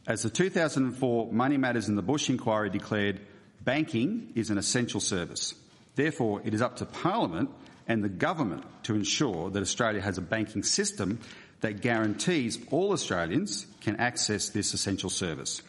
[0.06, 3.20] As the 2004 Money Matters in the Bush inquiry declared,
[3.62, 5.54] banking is an essential service.
[5.94, 7.50] Therefore, it is up to Parliament
[7.86, 11.20] and the government to ensure that Australia has a banking system
[11.60, 15.62] that guarantees all Australians can access this essential service.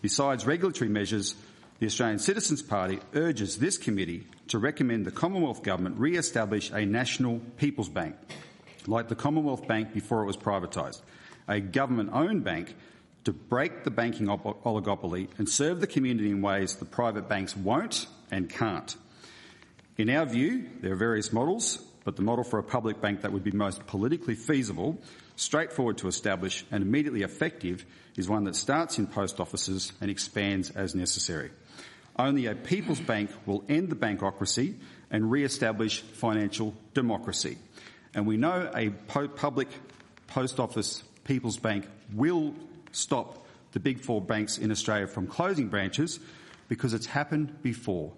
[0.00, 1.36] Besides regulatory measures,
[1.78, 7.40] the Australian Citizens Party urges this committee to recommend the Commonwealth Government re-establish a national
[7.56, 8.14] People's Bank,
[8.86, 11.02] like the Commonwealth Bank before it was privatised,
[11.48, 12.74] a government-owned bank
[13.24, 17.56] to break the banking op- oligopoly and serve the community in ways the private banks
[17.56, 18.96] won't and can't.
[19.96, 23.32] In our view, there are various models, but the model for a public bank that
[23.32, 25.00] would be most politically feasible,
[25.36, 27.84] straightforward to establish, and immediately effective
[28.16, 31.50] is one that starts in post offices and expands as necessary.
[32.18, 34.74] Only a people's bank will end the bankocracy
[35.10, 37.56] and re-establish financial democracy.
[38.14, 39.68] And we know a po- public
[40.26, 42.54] post office people's bank will
[42.90, 46.20] stop the big four banks in Australia from closing branches
[46.68, 48.12] because it's happened before.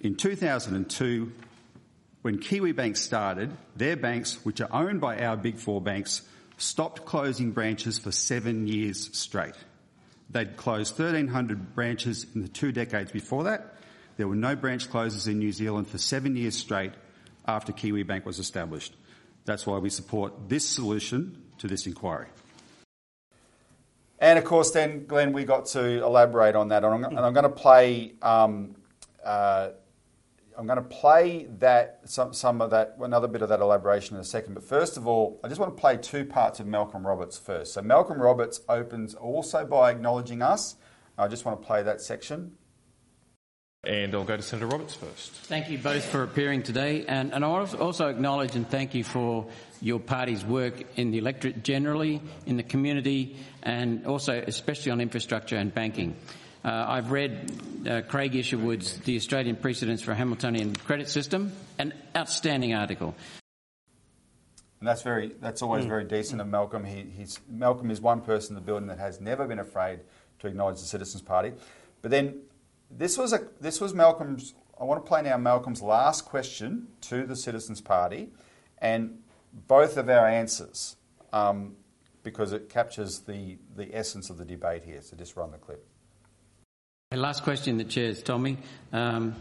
[0.00, 1.32] In 2002,
[2.26, 6.22] when Kiwi Bank started, their banks, which are owned by our big four banks,
[6.56, 9.54] stopped closing branches for seven years straight.
[10.30, 13.76] They'd closed 1,300 branches in the two decades before that.
[14.16, 16.94] There were no branch closures in New Zealand for seven years straight
[17.46, 18.96] after Kiwi Bank was established.
[19.44, 22.26] That's why we support this solution to this inquiry.
[24.18, 26.82] And of course, then, Glen, we got to elaborate on that.
[26.82, 28.14] And I'm, and I'm going to play.
[28.20, 28.74] Um,
[29.24, 29.68] uh,
[30.58, 34.20] I'm going to play that some, some of that another bit of that elaboration in
[34.20, 34.54] a second.
[34.54, 37.74] But first of all, I just want to play two parts of Malcolm Roberts first.
[37.74, 40.76] So Malcolm Roberts opens also by acknowledging us.
[41.18, 42.52] I just want to play that section.
[43.84, 45.30] And I'll go to Senator Roberts first.
[45.30, 48.94] Thank you both for appearing today, and, and I want to also acknowledge and thank
[48.94, 49.46] you for
[49.80, 55.56] your party's work in the electorate generally, in the community, and also especially on infrastructure
[55.56, 56.16] and banking.
[56.66, 57.52] Uh, I've read
[57.88, 63.14] uh, Craig Isherwood's The Australian Precedents for a Hamiltonian Credit System, an outstanding article.
[64.80, 66.84] And that's very that's always very decent of Malcolm.
[66.84, 70.00] He, he's Malcolm is one person in the building that has never been afraid
[70.40, 71.52] to acknowledge the Citizens Party.
[72.02, 72.40] But then
[72.90, 74.54] this was a this was Malcolm's.
[74.78, 78.30] I want to play now Malcolm's last question to the Citizens Party,
[78.78, 79.20] and
[79.68, 80.96] both of our answers,
[81.32, 81.76] um,
[82.24, 85.00] because it captures the the essence of the debate here.
[85.00, 85.86] So just run the clip.
[87.16, 88.58] Last question the Chair's told me.
[88.92, 89.34] Um,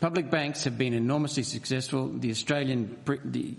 [0.00, 2.08] public banks have been enormously successful.
[2.08, 3.54] The Australian, the,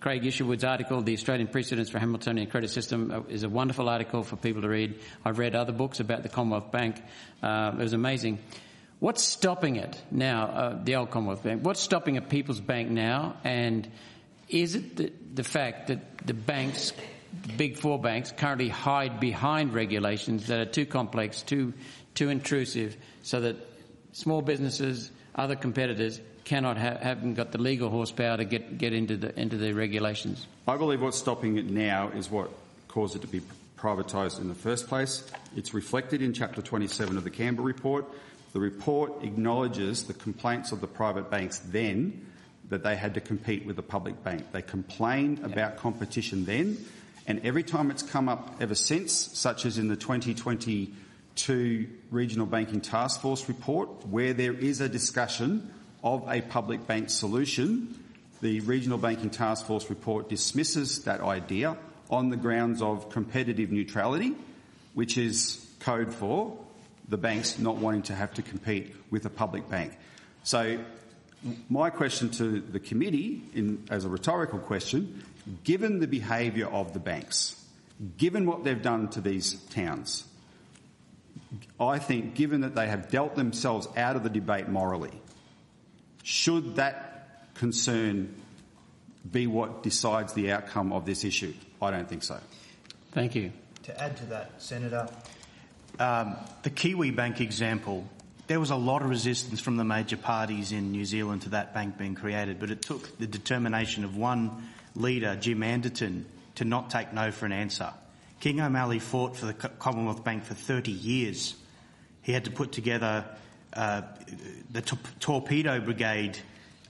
[0.00, 4.22] Craig Isherwood's article, The Australian Precedents for Hamiltonian Credit System, uh, is a wonderful article
[4.22, 4.98] for people to read.
[5.24, 7.02] I've read other books about the Commonwealth Bank.
[7.42, 8.38] Uh, it was amazing.
[8.98, 11.64] What's stopping it now, uh, the old Commonwealth Bank?
[11.64, 13.36] What's stopping a People's Bank now?
[13.44, 13.90] And
[14.48, 16.92] is it the, the fact that the banks,
[17.46, 21.72] the big four banks, currently hide behind regulations that are too complex, too
[22.14, 23.56] too intrusive, so that
[24.12, 29.16] small businesses, other competitors, cannot ha- haven't got the legal horsepower to get get into
[29.16, 30.46] the into the regulations.
[30.66, 32.50] I believe what's stopping it now is what
[32.88, 33.40] caused it to be
[33.78, 35.30] privatised in the first place.
[35.56, 38.04] It's reflected in Chapter 27 of the Campbell report.
[38.52, 42.26] The report acknowledges the complaints of the private banks then
[42.68, 44.52] that they had to compete with the public bank.
[44.52, 46.78] They complained about competition then,
[47.26, 49.96] and every time it's come up ever since, such as in the
[51.40, 55.70] 2022 Regional Banking Task Force report, where there is a discussion
[56.02, 57.94] of a public bank solution,
[58.40, 61.76] the Regional Banking Task Force report dismisses that idea
[62.10, 64.34] on the grounds of competitive neutrality,
[64.94, 66.58] which is code for
[67.08, 69.96] the banks not wanting to have to compete with a public bank.
[70.42, 70.78] So
[71.68, 75.22] my question to the committee, in, as a rhetorical question,
[75.64, 77.56] given the behaviour of the banks,
[78.18, 80.24] given what they've done to these towns,
[81.80, 85.18] I think given that they have dealt themselves out of the debate morally,
[86.22, 88.34] should that concern
[89.30, 91.54] be what decides the outcome of this issue?
[91.80, 92.38] I don't think so.
[93.12, 93.52] Thank you.
[93.84, 95.08] To add to that, Senator,
[95.98, 98.06] um, the Kiwi Bank example,
[98.46, 101.72] there was a lot of resistance from the major parties in New Zealand to that
[101.72, 106.90] bank being created, but it took the determination of one leader, Jim Anderton, to not
[106.90, 107.92] take no for an answer.
[108.40, 111.54] King O'Malley fought for the Commonwealth Bank for 30 years.
[112.22, 113.24] He had to put together
[113.72, 114.02] uh,
[114.70, 116.38] the t- torpedo brigade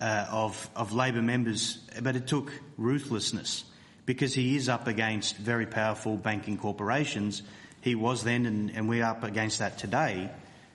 [0.00, 3.64] uh, of, of Labor members, but it took ruthlessness
[4.06, 7.42] because he is up against very powerful banking corporations.
[7.80, 10.30] He was then, and, and we're up against that today.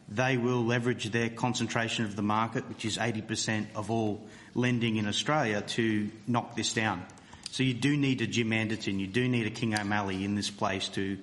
[0.08, 4.22] They will leverage their concentration of the market, which is 80% of all
[4.54, 7.04] lending in Australia, to knock this down.
[7.52, 10.50] So you do need a Jim Anderton, you do need a King O'Malley in this
[10.50, 11.18] place to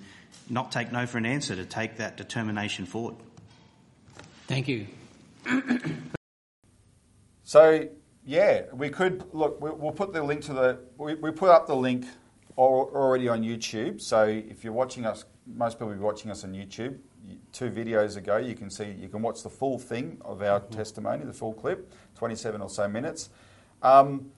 [0.52, 3.16] not take no for an answer, to take that determination forward.
[4.46, 4.86] Thank you.
[7.44, 7.88] So
[8.24, 9.60] yeah, we could look.
[9.60, 10.78] We'll put the link to the.
[10.96, 12.06] We, we put up the link
[12.56, 14.00] already on YouTube.
[14.00, 16.98] So if you're watching us, most people will be watching us on YouTube.
[17.52, 20.74] Two videos ago, you can see you can watch the full thing of our mm-hmm.
[20.74, 23.28] testimony, the full clip, 27 or so minutes.
[23.82, 24.32] Um,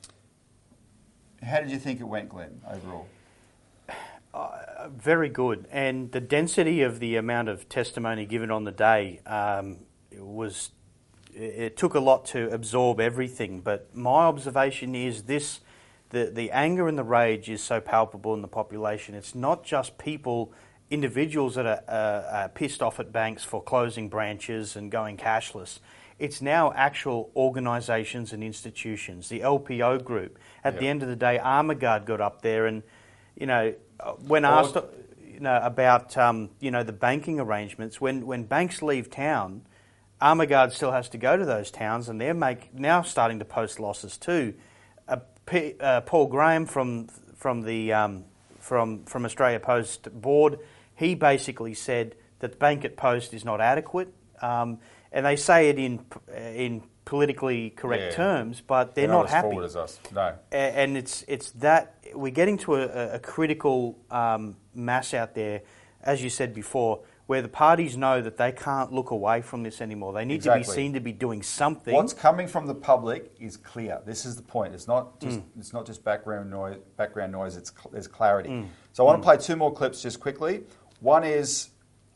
[1.42, 3.06] how did you think it went, Glen, overall?
[4.88, 9.78] Very good, and the density of the amount of testimony given on the day um,
[10.18, 10.70] was
[11.34, 15.60] it took a lot to absorb everything, but my observation is this
[16.10, 19.14] the, the anger and the rage is so palpable in the population.
[19.14, 20.52] It's not just people,
[20.90, 25.80] individuals that are, uh, are pissed off at banks for closing branches and going cashless.
[26.18, 29.28] It's now actual organisations and institutions.
[29.28, 30.38] The LPO group.
[30.62, 30.80] At yep.
[30.80, 32.84] the end of the day, Armaguard got up there and,
[33.34, 33.74] you know,
[34.26, 34.76] when asked,
[35.26, 39.62] you know, about um, you know the banking arrangements, when when banks leave town
[40.24, 43.78] Armaguard still has to go to those towns, and they're make, now starting to post
[43.80, 44.54] losses too.
[45.06, 48.24] Uh, P, uh, Paul Graham from from the um,
[48.58, 50.60] from from Australia Post board,
[50.94, 54.78] he basically said that the bank at post is not adequate, um,
[55.12, 58.16] and they say it in in politically correct yeah.
[58.16, 59.48] terms, but they're, they're not, not happy.
[59.48, 60.00] Forward as us.
[60.14, 65.62] No, and it's it's that we're getting to a, a critical um, mass out there,
[66.02, 69.80] as you said before where the parties know that they can't look away from this
[69.80, 70.12] anymore.
[70.12, 70.64] They need exactly.
[70.64, 71.94] to be seen to be doing something.
[71.94, 74.00] What's coming from the public is clear.
[74.04, 74.74] This is the point.
[74.74, 75.44] It's not just mm.
[75.58, 76.76] it's not just background noise.
[76.96, 77.56] Background noise.
[77.56, 78.50] It's there's clarity.
[78.50, 78.68] Mm.
[78.92, 79.22] So I want mm.
[79.22, 80.64] to play two more clips just quickly.
[81.00, 81.70] One is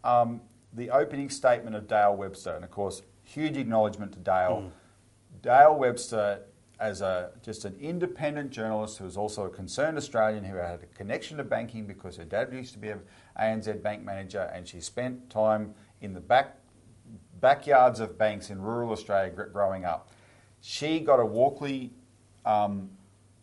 [0.05, 0.43] um,
[0.75, 4.65] the opening statement of Dale Webster, and of course, huge acknowledgement to Dale.
[4.65, 5.43] Mm.
[5.43, 6.41] Dale Webster
[6.81, 10.87] as a just an independent journalist who was also a concerned Australian who had a
[10.97, 13.01] connection to banking because her dad used to be an
[13.41, 16.57] ANZ bank manager and she spent time in the back
[17.41, 20.11] backyards of banks in rural Australia growing up.
[20.61, 21.93] She got a Walkley
[22.45, 22.91] um,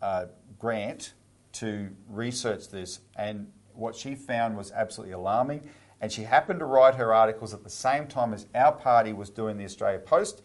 [0.01, 0.25] uh,
[0.59, 1.13] grant
[1.53, 5.69] to research this, and what she found was absolutely alarming.
[6.01, 9.29] And she happened to write her articles at the same time as our party was
[9.29, 10.41] doing the Australia Post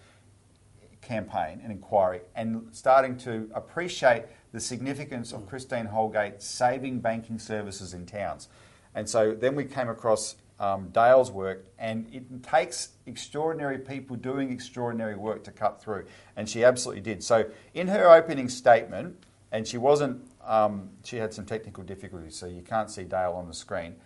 [1.01, 7.95] campaign and inquiry and starting to appreciate the significance of Christine Holgate saving banking services
[7.95, 8.49] in towns.
[8.95, 14.53] And so then we came across um, Dale's work, and it takes extraordinary people doing
[14.53, 16.05] extraordinary work to cut through.
[16.37, 17.25] And she absolutely did.
[17.25, 22.47] So in her opening statement, and she wasn't, um, she had some technical difficulties, so
[22.47, 23.97] you can't see Dale on the screen.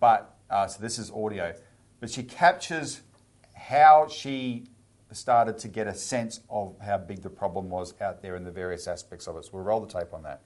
[0.00, 1.54] But uh, so this is audio.
[2.00, 3.02] But she captures
[3.54, 4.66] how she
[5.12, 8.50] started to get a sense of how big the problem was out there in the
[8.50, 9.44] various aspects of it.
[9.44, 10.40] So we'll roll the tape on that.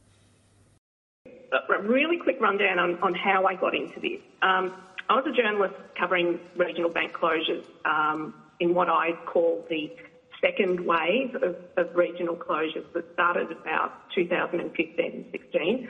[1.26, 4.20] A really quick rundown on, on how I got into this.
[4.42, 4.74] Um,
[5.08, 9.92] I was a journalist covering regional bank closures um, in what I call the
[10.40, 15.88] second wave of, of, regional closures that started about 2015 16.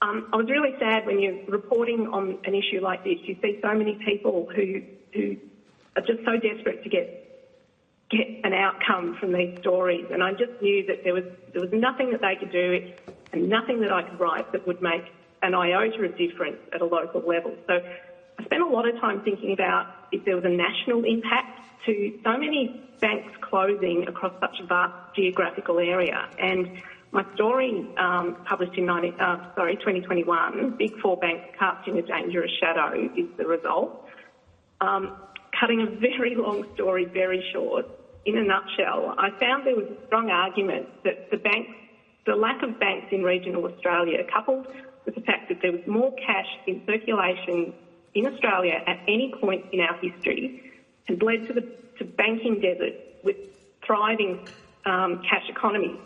[0.00, 3.18] Um, I was really sad when you're reporting on an issue like this.
[3.24, 4.82] You see so many people who
[5.12, 5.36] who
[5.96, 7.24] are just so desperate to get
[8.10, 10.06] get an outcome from these stories.
[10.10, 12.92] And I just knew that there was there was nothing that they could do
[13.32, 15.04] and nothing that I could write that would make
[15.42, 17.56] an iota of difference at a local level.
[17.66, 17.80] So
[18.38, 22.12] I spent a lot of time thinking about if there was a national impact to
[22.24, 26.28] so many banks closing across such a vast geographical area.
[26.38, 26.68] And
[27.10, 32.50] my story, um, published in 90, uh, sorry, 2021, Big Four banks casting a dangerous
[32.60, 34.06] shadow, is the result.
[34.80, 35.16] Um,
[35.58, 37.86] cutting a very long story very short,
[38.26, 41.70] in a nutshell, I found there was a strong argument that the banks,
[42.26, 44.66] the lack of banks in regional Australia, coupled
[45.06, 47.72] with the fact that there was more cash in circulation
[48.14, 50.72] in Australia at any point in our history,
[51.06, 51.62] has led to the
[51.98, 52.94] to banking desert
[53.24, 53.36] with
[53.84, 54.46] thriving
[54.84, 55.98] um, cash economies.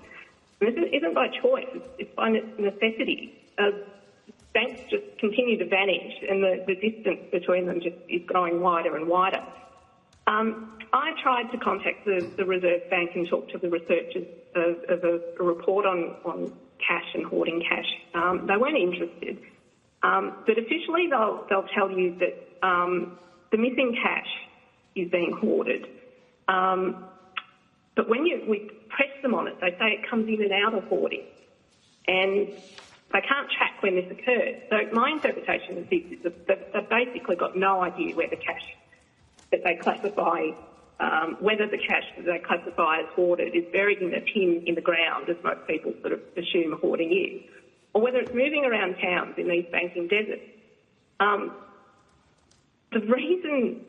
[0.62, 3.34] This isn't by choice; it's, it's by necessity.
[3.58, 3.70] Uh,
[4.54, 8.96] banks just continue to vanish, and the, the distance between them just is growing wider
[8.96, 9.42] and wider.
[10.26, 14.76] Um, I tried to contact the, the, Reserve Bank and talk to the researchers of,
[14.88, 16.52] of a, a, report on, on
[16.86, 17.86] cash and hoarding cash.
[18.14, 19.38] Um, they weren't interested.
[20.02, 23.18] Um, but officially, they'll, they'll tell you that um,
[23.50, 24.28] the missing cash
[24.94, 25.86] is being hoarded.
[26.46, 27.04] Um,
[27.94, 30.74] but when you, we press them on it, they say it comes in and out
[30.74, 31.24] of hoarding.
[32.08, 32.48] And
[33.12, 34.62] they can't track when this occurred.
[34.70, 38.64] So my interpretation of this is that they've basically got no idea where the cash
[39.50, 40.48] that they classify,
[40.98, 44.74] um, whether the cash that they classify as hoarded is buried in a tin in
[44.74, 47.42] the ground, as most people sort of assume hoarding is,
[47.92, 50.48] or whether it's moving around towns in these banking deserts.
[51.20, 51.52] Um,
[52.90, 53.84] the reason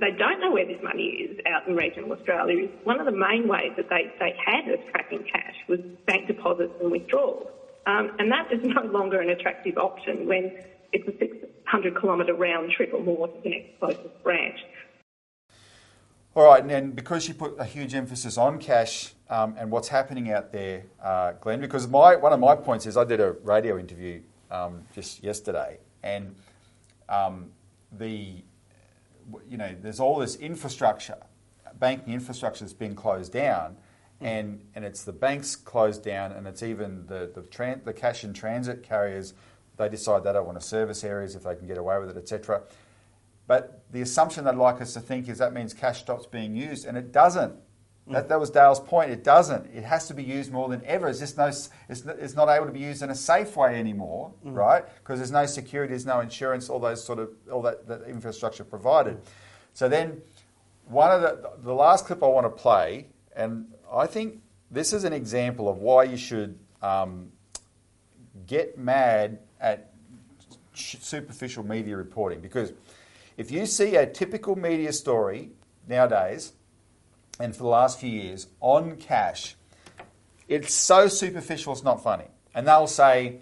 [0.00, 3.12] they don't know where this money is out in regional Australia is one of the
[3.12, 7.46] main ways that they, they had of tracking cash was bank deposits and withdrawals.
[7.86, 10.58] Um, and that is no longer an attractive option when
[10.92, 14.58] it's a 600 kilometre round trip or more to the next closest branch.
[16.36, 19.86] All right, and then because you put a huge emphasis on cash um, and what's
[19.86, 23.32] happening out there, uh, Glen, because my, one of my points is I did a
[23.44, 24.20] radio interview
[24.50, 26.34] um, just yesterday, and
[27.08, 27.50] um,
[27.92, 28.42] the
[29.48, 31.18] you know there's all this infrastructure,
[31.78, 33.76] banking infrastructure that's been closed down, mm.
[34.26, 38.24] and and it's the banks closed down, and it's even the the, tran- the cash
[38.24, 39.34] in transit carriers.
[39.76, 42.16] They decide they don't want to service areas if they can get away with it,
[42.16, 42.62] etc.
[43.46, 46.86] But the assumption they'd like us to think is that means cash stops being used,
[46.86, 47.54] and it doesn't.
[48.06, 49.10] That, that was Dale's point.
[49.10, 49.66] It doesn't.
[49.74, 51.08] It has to be used more than ever.
[51.08, 51.46] It's just no.
[51.46, 54.54] It's, it's not able to be used in a safe way anymore, mm.
[54.54, 54.84] right?
[54.98, 58.64] Because there's no security, there's no insurance, all those sort of all that, that infrastructure
[58.64, 59.22] provided.
[59.72, 60.20] So then,
[60.86, 65.04] one of the the last clip I want to play, and I think this is
[65.04, 67.32] an example of why you should um,
[68.46, 69.92] get mad at
[70.74, 72.72] superficial media reporting because
[73.36, 75.50] if you see a typical media story
[75.88, 76.52] nowadays,
[77.38, 79.56] and for the last few years, on cash,
[80.48, 82.26] it's so superficial it's not funny.
[82.54, 83.40] And they'll say,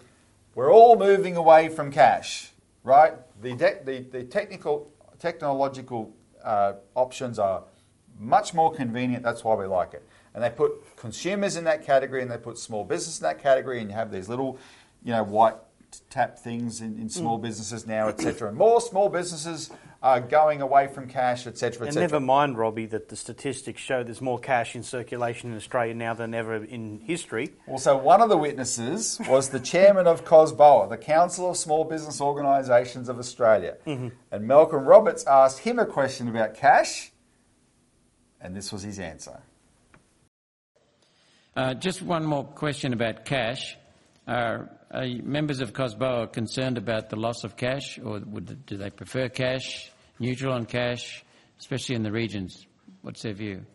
[0.55, 2.51] we're all moving away from cash,
[2.85, 3.15] right?
[3.41, 7.65] The, de- the, the technical, technological uh, options are
[8.19, 9.23] much more convenient.
[9.23, 10.07] That's why we like it.
[10.35, 13.81] And they put consumers in that category and they put small business in that category,
[13.81, 14.59] and you have these little,
[15.05, 15.57] you know, white
[16.09, 17.43] tap things in, in small mm.
[17.43, 18.49] businesses now, etc.
[18.49, 19.71] And more small businesses
[20.03, 21.87] are going away from cash, etc.
[21.87, 25.95] And never mind, Robbie, that the statistics show there's more cash in circulation in Australia
[25.95, 27.55] now than ever in history.
[27.69, 32.21] Also, one of the witnesses was the chairman of COSBOA, the Council of Small Business
[32.21, 33.77] Organisations of Australia.
[33.87, 34.09] Mm-hmm.
[34.33, 37.13] And Malcolm Roberts asked him a question about cash,
[38.41, 39.41] and this was his answer.
[41.55, 43.77] Uh, just one more question about cash.
[44.27, 48.91] Uh, are members of COSBOA concerned about the loss of cash, or would, do they
[48.91, 51.25] prefer cash, neutral on cash,
[51.59, 52.67] especially in the regions?
[53.03, 53.67] What's their view?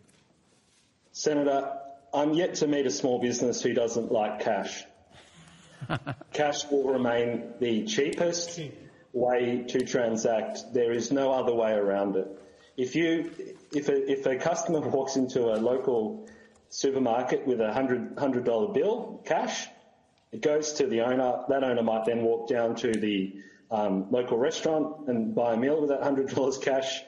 [1.12, 1.72] Senator,
[2.12, 4.84] I'm yet to meet a small business who doesn't like cash.
[6.32, 8.60] cash will remain the cheapest
[9.12, 10.72] way to transact.
[10.72, 12.28] There is no other way around it.
[12.76, 13.30] If you,
[13.72, 16.28] if a, if a customer walks into a local
[16.70, 19.66] supermarket with a hundred hundred dollar bill, cash,
[20.32, 21.44] it goes to the owner.
[21.48, 23.34] That owner might then walk down to the
[23.70, 27.02] um, local restaurant and buy a meal with that $100 cash,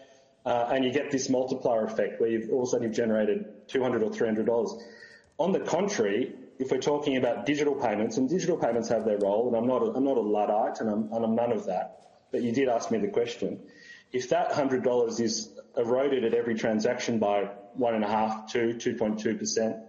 [0.44, 3.68] uh, and you get this multiplier effect where you've all of a sudden you've generated
[3.68, 4.82] 200 or $300.
[5.38, 9.48] On the contrary, if we're talking about digital payments, and digital payments have their role,
[9.48, 12.08] and I'm not a, I'm not a Luddite, and I'm, and I'm none of that,
[12.30, 13.60] but you did ask me the question.
[14.12, 17.48] If that $100 is eroded at every transaction by
[17.78, 19.82] 1.5%, 2, 2.2%,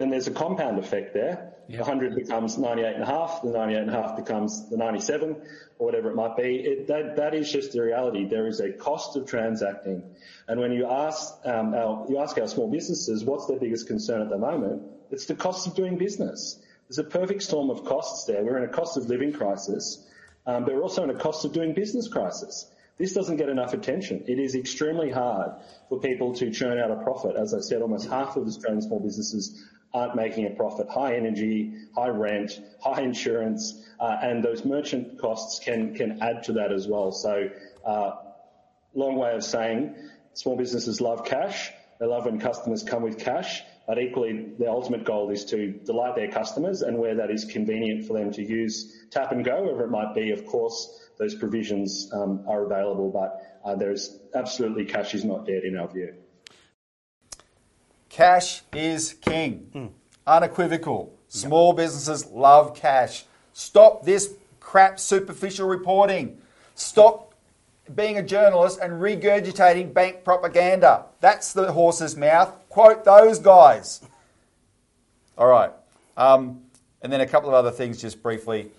[0.00, 1.52] then there's a compound effect there.
[1.68, 1.84] Yep.
[1.84, 5.36] The 100 becomes 98.5, the 98.5 becomes the 97,
[5.78, 6.56] or whatever it might be.
[6.56, 8.24] It, that, that is just the reality.
[8.24, 10.02] There is a cost of transacting.
[10.48, 14.22] And when you ask, um, our, you ask our small businesses what's their biggest concern
[14.22, 16.58] at the moment, it's the cost of doing business.
[16.88, 18.42] There's a perfect storm of costs there.
[18.42, 20.02] We're in a cost of living crisis,
[20.46, 22.66] um, but we're also in a cost of doing business crisis.
[22.96, 24.24] This doesn't get enough attention.
[24.28, 25.52] It is extremely hard
[25.90, 27.36] for people to churn out a profit.
[27.36, 29.62] As I said, almost half of Australian small businesses
[29.92, 30.88] aren't making a profit.
[30.88, 36.52] High energy, high rent, high insurance, uh, and those merchant costs can, can add to
[36.54, 37.12] that as well.
[37.12, 37.50] So,
[37.84, 38.12] uh,
[38.94, 39.94] long way of saying
[40.34, 41.70] small businesses love cash.
[41.98, 46.16] They love when customers come with cash, but equally their ultimate goal is to delight
[46.16, 49.84] their customers and where that is convenient for them to use tap and go, wherever
[49.84, 55.14] it might be, of course, those provisions um, are available, but uh, there's absolutely cash
[55.14, 56.14] is not dead in our view.
[58.10, 59.94] Cash is king.
[60.26, 61.14] Unequivocal.
[61.28, 63.24] Small businesses love cash.
[63.52, 66.38] Stop this crap superficial reporting.
[66.74, 67.34] Stop
[67.94, 71.06] being a journalist and regurgitating bank propaganda.
[71.20, 72.52] That's the horse's mouth.
[72.68, 74.00] Quote those guys.
[75.38, 75.72] All right.
[76.16, 76.62] Um,
[77.02, 78.70] and then a couple of other things just briefly.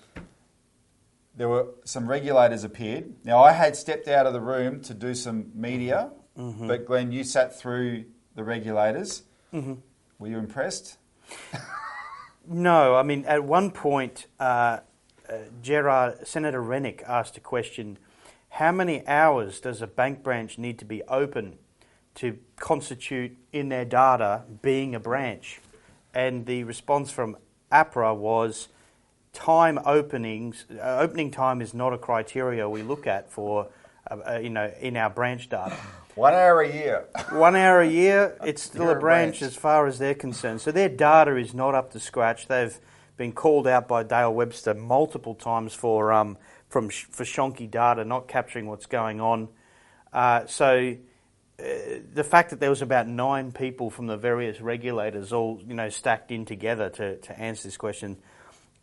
[1.36, 3.14] There were some regulators appeared.
[3.24, 6.12] Now, I had stepped out of the room to do some media,
[6.68, 8.06] but Glen, you sat through
[8.36, 9.24] the regulators.
[10.20, 10.98] Were you impressed?
[12.48, 14.80] No, I mean, at one point, uh,
[15.30, 17.98] uh, Gerard, Senator Rennick asked a question
[18.50, 21.58] How many hours does a bank branch need to be open
[22.16, 25.62] to constitute in their data being a branch?
[26.14, 27.38] And the response from
[27.72, 28.68] APRA was
[29.34, 33.68] time openings, uh, opening time is not a criteria we look at for,
[34.10, 35.78] uh, uh, you know, in our branch data.
[36.22, 37.07] One hour a year.
[37.32, 39.41] One hour a year, it's still a branch branch.
[39.41, 40.61] as far as they're concerned.
[40.61, 42.47] So their data is not up to scratch.
[42.47, 42.80] They've
[43.17, 46.38] been called out by Dale Webster multiple times for um,
[46.69, 49.49] from sh- for shonky data, not capturing what's going on.
[50.13, 50.95] Uh, so
[51.59, 51.63] uh,
[52.13, 55.89] the fact that there was about nine people from the various regulators all you know
[55.89, 58.15] stacked in together to, to answer this question.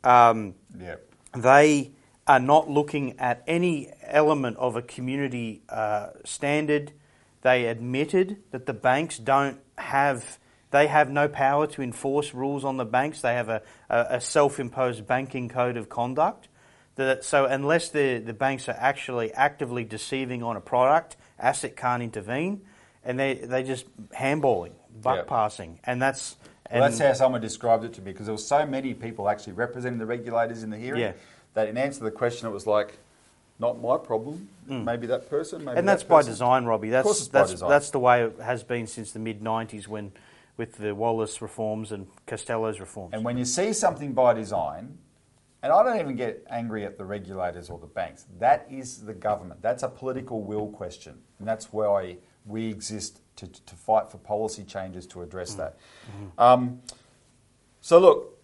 [0.03, 0.97] Um, yeah.
[1.37, 1.93] they
[2.27, 6.95] are not looking at any element of a community uh, standard.
[7.43, 10.39] They admitted that the banks don't have,
[10.71, 13.21] they have no power to enforce rules on the banks.
[13.21, 16.49] They have a, a, a self-imposed banking code of conduct.
[16.97, 22.03] That, so unless the, the banks are actually actively deceiving on a product, ASIC can't
[22.03, 22.63] intervene,
[23.05, 25.27] and they they just handballing, buck Yep.
[25.29, 26.37] passing, and that's
[26.69, 29.29] Well, and that's how someone described it to me because there were so many people
[29.29, 31.13] actually representing the regulators in the hearing Yeah.
[31.55, 32.99] that in answer to the question, it was like,
[33.59, 34.49] not my problem.
[34.67, 35.65] Maybe that person.
[35.65, 35.79] Maybe Mm.
[35.79, 36.91] and that that's by design, Robbie.
[36.91, 37.71] That's course it's by that's design.
[37.71, 40.13] that's the way it has been since the mid '90s, when
[40.59, 43.15] with the Wallis reforms and Costello's reforms.
[43.15, 44.99] And when you see something by design,
[45.63, 49.15] and I don't even get angry at the regulators or the banks, that is the
[49.15, 49.63] government.
[49.63, 51.23] That's a political will question.
[51.39, 55.77] And that's why we exist to, to fight for policy changes to address that.
[56.37, 56.83] Um,
[57.81, 58.38] so, look,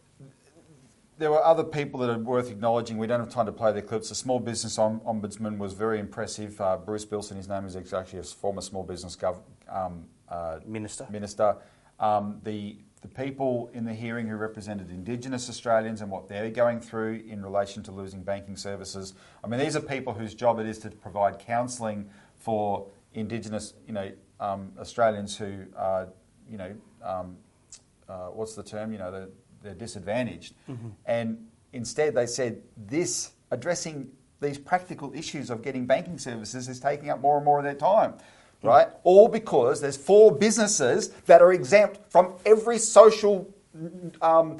[1.18, 2.98] there were other people that are worth acknowledging.
[2.98, 4.08] We don't have time to play the clips.
[4.08, 6.60] The small business ombudsman was very impressive.
[6.60, 11.06] Uh, Bruce Bilson, his name is actually a former small business gov- um, uh, Minister.
[11.10, 11.56] Minister.
[12.00, 16.80] Um, the the people in the hearing who represented Indigenous Australians and what they're going
[16.80, 19.12] through in relation to losing banking services.
[19.44, 23.92] I mean, these are people whose job it is to provide counselling for Indigenous, you
[23.92, 24.10] know,
[24.40, 26.08] um, Australians who are,
[26.50, 27.36] you know, um,
[28.08, 28.90] uh, what's the term?
[28.90, 29.28] You know, they're,
[29.64, 30.54] they're disadvantaged.
[31.06, 34.10] And instead, they said this addressing
[34.40, 37.74] these practical issues of getting banking services is taking up more and more of their
[37.74, 38.14] time.
[38.62, 38.88] Right?
[39.02, 43.52] All because there's four businesses that are exempt from every social
[44.22, 44.58] um,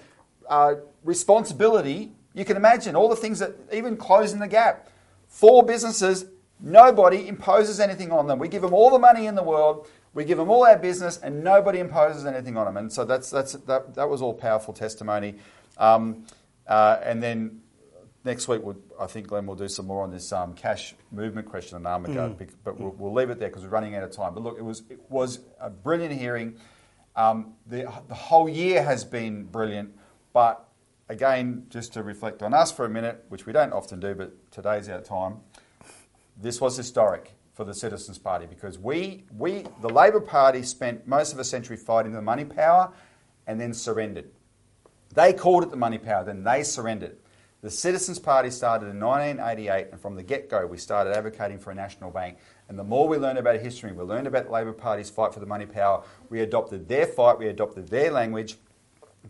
[0.49, 0.75] uh,
[1.05, 2.97] responsibility you can imagine.
[2.97, 4.89] All the things that, even closing the gap.
[5.29, 6.27] Four businesses,
[6.61, 8.39] nobody imposes anything on them.
[8.39, 11.19] We give them all the money in the world, we give them all our business,
[11.19, 12.77] and nobody imposes anything on them.
[12.77, 15.37] And so that's, that's, that, that was all powerful testimony.
[15.77, 16.25] Um,
[16.67, 17.61] uh, and then
[18.25, 21.49] next week, we'll, I think Glen will do some more on this um, cash movement
[21.49, 24.13] question on Armaguard, bec- but we'll, we'll leave it there because we're running out of
[24.13, 24.35] time.
[24.35, 26.57] But look, it was, it was a brilliant hearing.
[27.17, 29.97] Um, the, the whole year has been brilliant,
[30.33, 30.69] but
[31.09, 34.51] again, just to reflect on us for a minute, which we don't often do, but
[34.51, 35.39] today's our time.
[36.41, 41.33] This was historic for the Citizens Party because we, we, the Labor Party, spent most
[41.33, 42.93] of a century fighting the money power
[43.47, 44.29] and then surrendered.
[45.15, 47.17] They called it the money power, then they surrendered.
[47.63, 51.71] The Citizens Party started in 1988, and from the get go, we started advocating for
[51.71, 52.37] a national bank.
[52.69, 55.41] And the more we learned about history, we learned about the Labor Party's fight for
[55.41, 58.57] the money power, we adopted their fight, we adopted their language,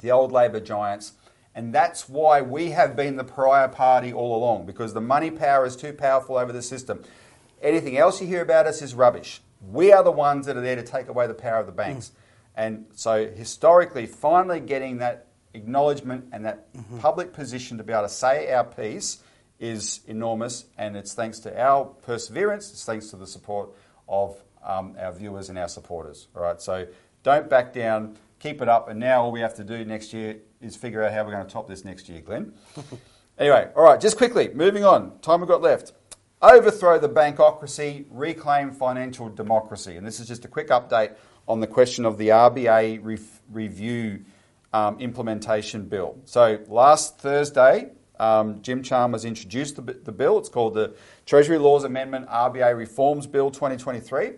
[0.01, 1.12] the old Labor giants.
[1.55, 5.64] And that's why we have been the prior party all along, because the money power
[5.64, 7.05] is too powerful over the system.
[7.65, 9.41] Anything else you hear about us is rubbish.
[9.67, 12.12] We are the ones that are there to take away the power of the banks.
[12.55, 16.69] And so, historically, finally getting that acknowledgement and that
[17.01, 19.23] public position to be able to say our piece
[19.59, 23.71] is enormous, and it's thanks to our perseverance, it's thanks to the support
[24.09, 26.29] of um, our viewers and our supporters.
[26.37, 26.87] All right, so
[27.23, 30.37] don't back down, keep it up, and now all we have to do next year
[30.61, 32.53] is figure out how we're going to top this next year, Glen.
[33.39, 35.93] anyway, all right, just quickly, moving on, time we've got left.
[36.45, 39.97] Overthrow the bankocracy, reclaim financial democracy.
[39.97, 41.14] And this is just a quick update
[41.49, 43.18] on the question of the RBA re-
[43.51, 44.26] review
[44.74, 46.18] um, implementation bill.
[46.26, 50.36] So last Thursday, um, Jim Chalmers introduced the, the, bill.
[50.38, 54.32] It's called the Treasury Laws Amendment RBA Reforms Bill 2023.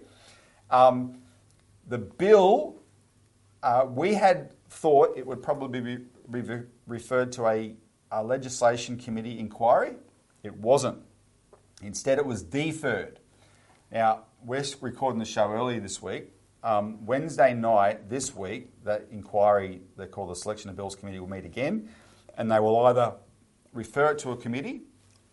[0.70, 1.18] Um,
[1.88, 2.76] the bill,
[3.64, 5.98] uh, we had thought it would probably be
[6.28, 7.74] re- referred to a,
[8.12, 9.96] a legislation committee inquiry.
[10.44, 11.02] It wasn't.
[11.82, 13.20] Instead, it was deferred.
[13.92, 16.32] Now, we're recording the show early this week.
[16.62, 21.28] Um, Wednesday night this week, that inquiry they call the Selection of Bills Committee will
[21.28, 21.88] meet again,
[22.36, 23.14] and they will either
[23.72, 24.82] refer it to a committee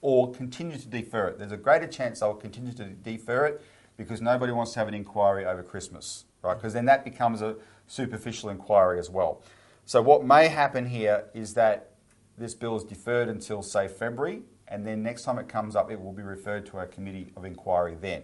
[0.02, 1.39] or continue to defer it.
[1.39, 3.62] There's a greater chance they'll continue to defer it
[3.96, 6.56] because nobody wants to have an inquiry over Christmas, right?
[6.56, 7.56] Because then that becomes a
[7.88, 9.41] superficial inquiry as well.
[9.86, 11.91] So what may happen here is that
[12.38, 14.41] this bill is deferred until, say, February,
[14.74, 17.45] and then next time it comes up, it will be referred to a committee of
[17.45, 18.24] inquiry then.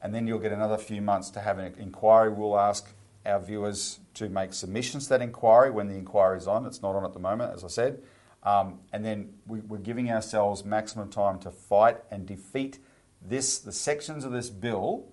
[0.00, 2.30] And then you'll get another few months to have an inquiry.
[2.30, 2.94] We'll ask
[3.26, 6.64] our viewers to make submissions to that inquiry when the inquiry is on.
[6.64, 8.00] It's not on at the moment, as I said.
[8.44, 12.78] Um, and then we, are giving ourselves maximum time to fight and defeat
[13.20, 15.06] this, the sections of this bill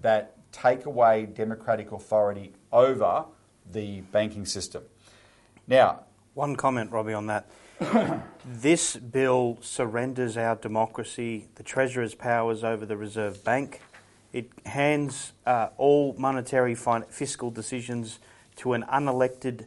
[0.00, 3.24] that take away democratic authority over
[3.72, 4.84] the banking system.
[5.66, 6.04] Now,
[6.34, 7.50] one comment, Robbie, on that.
[8.46, 13.80] this bill surrenders our democracy, the Treasurer's powers over the Reserve Bank.
[14.32, 18.18] It hands uh, all monetary fin- fiscal decisions
[18.56, 19.66] to an unelected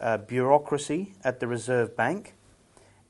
[0.00, 2.34] uh, bureaucracy at the Reserve Bank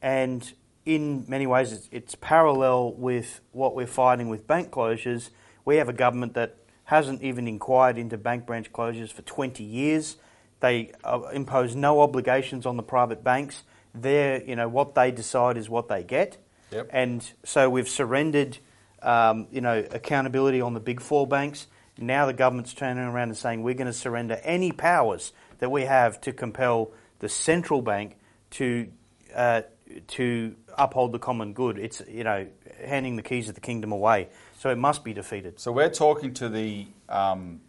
[0.03, 0.53] and
[0.85, 5.31] in many ways it's, it's, parallel with what we're fighting with bank closures.
[5.65, 10.17] We have a government that hasn't even inquired into bank branch closures for 20 years.
[10.59, 13.63] They uh, impose no obligations on the private banks.
[13.95, 16.39] They're, you know, what they decide is what they get.
[16.71, 16.89] Yep.
[16.91, 18.59] And so we've surrendered,
[19.03, 21.67] um, you know, accountability on the big four banks.
[21.99, 25.83] Now the government's turning around and saying we're going to surrender any powers that we
[25.83, 28.17] have to compel the central bank
[28.53, 28.89] to
[29.35, 29.63] uh,
[30.09, 31.79] to uphold the common good.
[31.79, 32.47] It's you know
[32.83, 34.29] handing the keys of the kingdom away.
[34.59, 35.61] So it must be defeated.
[35.61, 37.61] So we're talking to the, um,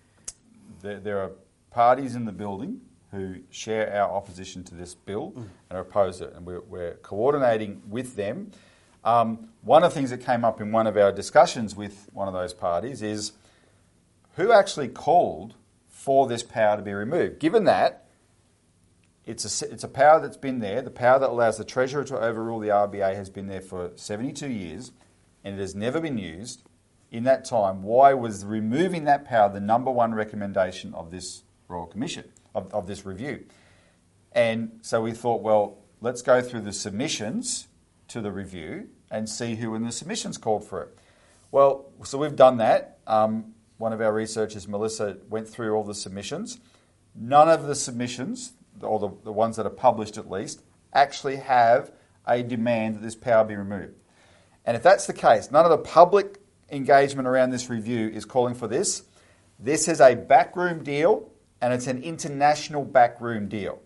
[0.81, 1.31] the there are
[1.71, 2.81] parties in the building
[3.13, 5.47] who share our opposition to this bill mm.
[5.69, 8.51] and oppose it, and we're, we're coordinating with them.
[9.03, 12.27] Um, one of the things that came up in one of our discussions with one
[12.27, 13.33] of those parties is
[14.35, 15.55] who actually called
[15.87, 17.39] for this power to be removed.
[17.39, 18.07] Given that
[19.25, 20.81] it's a, it's a power that's been there.
[20.81, 24.49] The power that allows the Treasurer to overrule the RBA has been there for 72
[24.49, 24.91] years
[25.43, 26.63] and it has never been used.
[27.11, 31.85] In that time, why was removing that power the number one recommendation of this Royal
[31.85, 33.45] Commission, of, of this review?
[34.31, 37.67] And so we thought, well, let's go through the submissions
[38.09, 40.97] to the review and see who in the submissions called for it.
[41.51, 42.97] Well, so we've done that.
[43.05, 46.59] Um, one of our researchers, Melissa, went through all the submissions.
[47.15, 51.91] None of the submissions or the, the ones that are published at least, actually have
[52.27, 53.93] a demand that this power be removed.
[54.65, 56.37] And if that's the case, none of the public
[56.71, 59.03] engagement around this review is calling for this.
[59.59, 61.29] This is a backroom deal,
[61.63, 63.81] and it's an international backroom deal.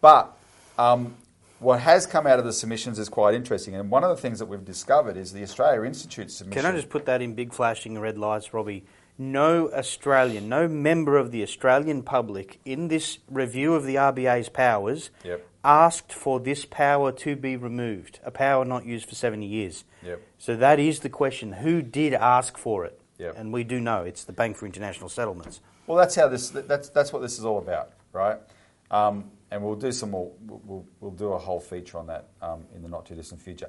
[0.00, 0.36] But
[0.78, 1.16] um,
[1.58, 3.74] what has come out of the submissions is quite interesting.
[3.74, 6.62] And one of the things that we've discovered is the Australia Institute submission.
[6.62, 8.84] Can I just put that in big flashing red lights, Robbie?
[9.20, 15.10] no Australian, no member of the Australian public in this review of the RBA's powers
[15.22, 15.46] yep.
[15.62, 19.84] asked for this power to be removed, a power not used for 70 years.
[20.02, 20.22] Yep.
[20.38, 21.52] So that is the question.
[21.52, 22.98] Who did ask for it?
[23.18, 23.34] Yep.
[23.36, 25.60] And we do know it's the Bank for International Settlements.
[25.90, 26.50] Well, that's how this.
[26.50, 28.38] That's that's what this is all about, right?
[28.92, 30.30] Um, and we'll do some more.
[30.46, 33.68] We'll, we'll do a whole feature on that um, in the not too distant future.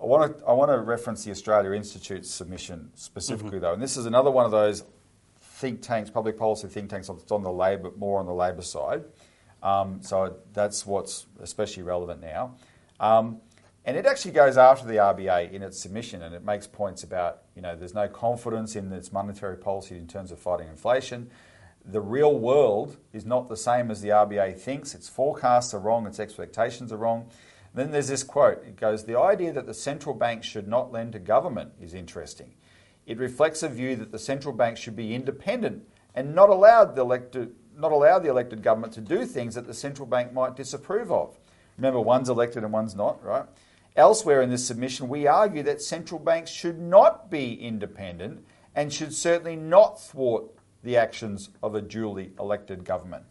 [0.00, 3.60] I want to I want to reference the Australia Institute's submission specifically mm-hmm.
[3.60, 4.82] though, and this is another one of those
[5.42, 9.04] think tanks, public policy think tanks that's on the labor more on the Labor side.
[9.62, 12.54] Um, so that's what's especially relevant now.
[13.90, 17.42] And it actually goes after the RBA in its submission, and it makes points about
[17.56, 21.28] you know there's no confidence in its monetary policy in terms of fighting inflation.
[21.84, 24.94] The real world is not the same as the RBA thinks.
[24.94, 26.06] Its forecasts are wrong.
[26.06, 27.30] Its expectations are wrong.
[27.74, 28.62] Then there's this quote.
[28.64, 32.54] It goes, The idea that the central bank should not lend to government is interesting.
[33.06, 35.82] It reflects a view that the central bank should be independent
[36.14, 39.74] and not allow the elected, not allow the elected government to do things that the
[39.74, 41.36] central bank might disapprove of.
[41.76, 43.46] Remember, one's elected and one's not, right?
[43.96, 49.12] Elsewhere in this submission, we argue that central banks should not be independent and should
[49.12, 50.44] certainly not thwart
[50.82, 53.24] the actions of a duly elected government.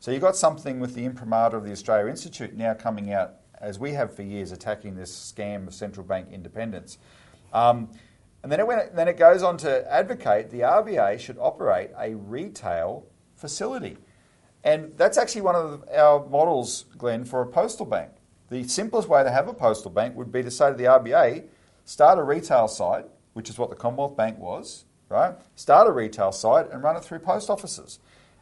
[0.00, 3.78] So you've got something with the imprimatur of the Australia Institute now coming out, as
[3.78, 6.98] we have for years, attacking this scam of central bank independence.
[7.52, 7.90] Um,
[8.42, 12.14] and then it, went, then it goes on to advocate the RBA should operate a
[12.14, 13.98] retail facility.
[14.64, 18.10] And that's actually one of our models, Glen, for a postal bank.
[18.50, 21.44] The simplest way to have a postal bank would be to say to the RBA,
[21.84, 25.34] start a retail site, which is what the Commonwealth Bank was, right?
[25.56, 27.98] Start a retail site and run it through post offices.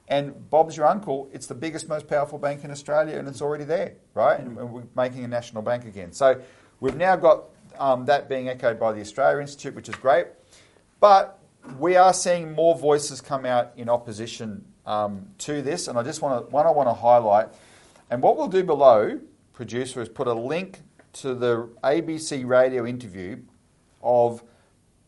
[0.07, 3.64] And Bob's your uncle, it's the biggest, most powerful bank in Australia and it's already
[3.64, 4.38] there, right?
[4.38, 6.12] And we're making a national bank again.
[6.12, 6.40] So
[6.80, 7.44] we've now got
[7.78, 10.26] um, that being echoed by the Australia Institute, which is great.
[11.00, 11.38] But
[11.78, 16.20] we are seeing more voices come out in opposition um, to this, and I just
[16.22, 17.48] want to one I want to highlight.
[18.11, 19.18] And what we'll do below,
[19.55, 20.80] producer, has put a link
[21.14, 23.38] to the ABC radio interview
[24.02, 24.42] of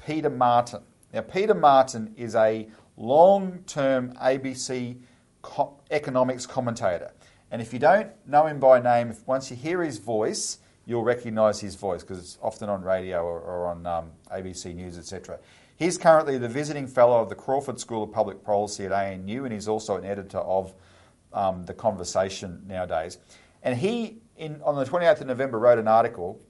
[0.04, 0.80] Peter Martin.
[1.12, 4.98] Now, Peter Martin is a long-term ABC
[5.42, 7.12] co- economics commentator,
[7.50, 11.04] and if you don't know him by name, if once you hear his voice, you'll
[11.04, 15.38] recognise his voice because it's often on radio or, or on um, ABC News, etc.
[15.76, 19.52] He's currently the visiting fellow of the Crawford School of Public Policy at ANU, and
[19.52, 20.72] he's also an editor of
[21.32, 23.18] um, The Conversation nowadays.
[23.62, 26.40] And he, in, on the 28th of November, wrote an article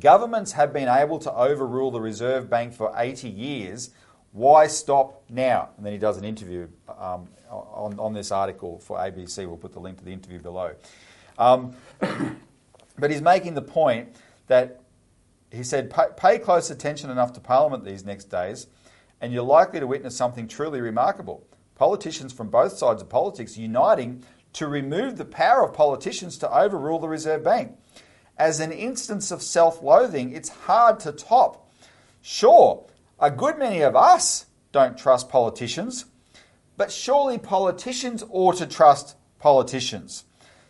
[0.00, 3.90] Governments have been able to overrule the Reserve Bank for 80 years.
[4.32, 5.68] Why stop now?
[5.76, 9.46] And then he does an interview um, on, on this article for ABC.
[9.46, 10.74] We'll put the link to the interview below.
[11.38, 11.76] Um,
[12.98, 14.16] but he's making the point
[14.48, 14.80] that
[15.52, 18.66] he said, pay, pay close attention enough to Parliament these next days,
[19.20, 21.46] and you're likely to witness something truly remarkable.
[21.76, 24.24] Politicians from both sides of politics uniting
[24.54, 27.76] to remove the power of politicians to overrule the Reserve Bank.
[28.36, 31.70] As an instance of self loathing, it's hard to top.
[32.22, 32.86] Sure,
[33.20, 36.06] a good many of us don't trust politicians,
[36.76, 40.24] but surely politicians ought to trust politicians.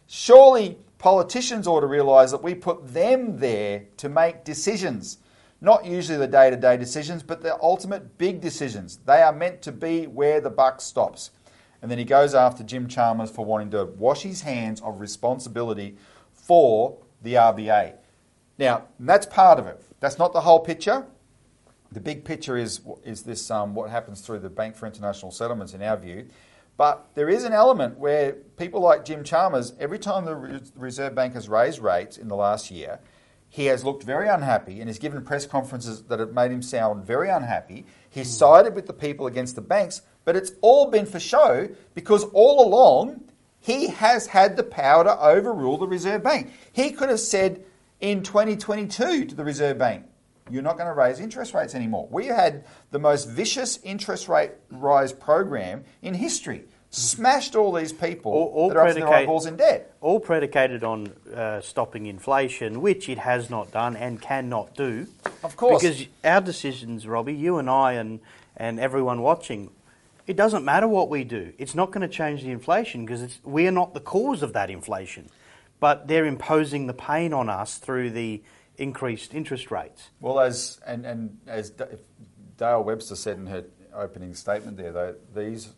[0.07, 5.19] Surely politicians ought to realise that we put them there to make decisions.
[5.61, 8.99] Not usually the day to day decisions, but the ultimate big decisions.
[9.07, 11.31] They are meant to be where the buck stops.
[11.85, 15.99] And then he goes after Jim Chalmers for wanting to wash his hands of responsibility
[16.33, 17.97] for the RBA.
[18.59, 19.85] Now, that's part of it.
[20.01, 21.05] That's not the whole picture.
[21.93, 25.75] The big picture is, is this um, what happens through the Bank for International Settlements,
[25.75, 26.27] in our view.
[26.79, 31.35] But there is an element where people like Jim Chalmers, every time the Reserve Bank
[31.35, 32.99] has raised rates in the last year,
[33.51, 37.05] he has looked very unhappy and has given press conferences that have made him sound
[37.05, 37.85] very unhappy.
[38.09, 42.25] He's sided with the people against the banks, but it's all been for show because
[42.33, 43.25] all along
[43.61, 46.53] he has had the power to overrule the Reserve Bank.
[46.73, 47.65] He could have said
[48.01, 50.05] in 2022 to the Reserve Bank,
[50.51, 52.07] you're not going to raise interest rates anymore.
[52.11, 56.65] We had the most vicious interest rate rise program in history.
[56.91, 59.95] Smashed all these people all, all that are to their eyeballs in debt.
[60.01, 65.07] All predicated on uh, stopping inflation, which it has not done and cannot do.
[65.43, 65.83] Of course.
[65.83, 68.21] Because our decisions, Robbie, you and I and,
[68.57, 69.71] and everyone watching,
[70.27, 71.53] it doesn't matter what we do.
[71.59, 74.71] It's not going to change the inflation because we are not the cause of that
[74.71, 75.29] inflation.
[75.81, 78.43] But they're imposing the pain on us through the
[78.77, 80.11] increased interest rates.
[80.21, 81.73] Well, as and, and as
[82.57, 83.65] Dale Webster said in her
[83.95, 85.75] opening statement there, though, these,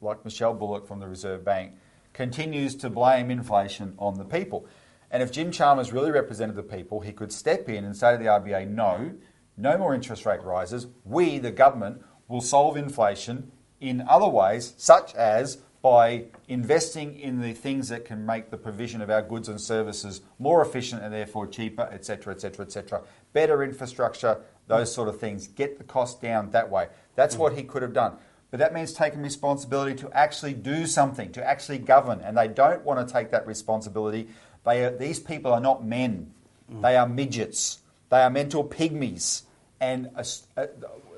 [0.00, 1.72] like Michelle Bullock from the Reserve Bank,
[2.12, 4.66] continues to blame inflation on the people.
[5.10, 8.18] And if Jim Chalmers really represented the people, he could step in and say to
[8.18, 9.12] the RBA, no,
[9.56, 10.86] no more interest rate rises.
[11.04, 13.52] We, the government, will solve inflation
[13.86, 19.00] in other ways, such as by investing in the things that can make the provision
[19.00, 23.02] of our goods and services more efficient and therefore cheaper, etc., etc., etc.
[23.32, 25.46] Better infrastructure, those sort of things.
[25.46, 26.88] Get the cost down that way.
[27.14, 28.16] That's what he could have done.
[28.50, 32.20] But that means taking responsibility to actually do something, to actually govern.
[32.20, 34.28] And they don't want to take that responsibility.
[34.64, 36.32] They are, these people are not men.
[36.68, 37.78] They are midgets.
[38.10, 39.42] They are mental pygmies.
[39.80, 40.66] And, uh,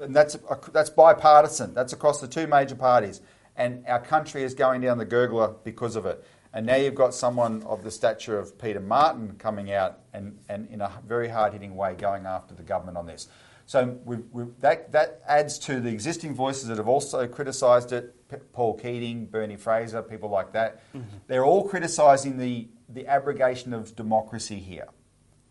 [0.00, 0.36] and that's,
[0.72, 1.74] that's bipartisan.
[1.74, 3.20] That's across the two major parties
[3.58, 6.24] and our country is going down the gurgler because of it.
[6.54, 10.68] And now you've got someone of the stature of Peter Martin coming out and, and
[10.70, 13.28] in a very hard hitting way going after the government on this.
[13.66, 18.14] So we we that, that adds to the existing voices that have also criticised it
[18.54, 20.80] Paul Keating, Bernie Fraser, people like that.
[20.94, 21.18] Mm-hmm.
[21.26, 24.88] They're all criticising the, the abrogation of democracy here,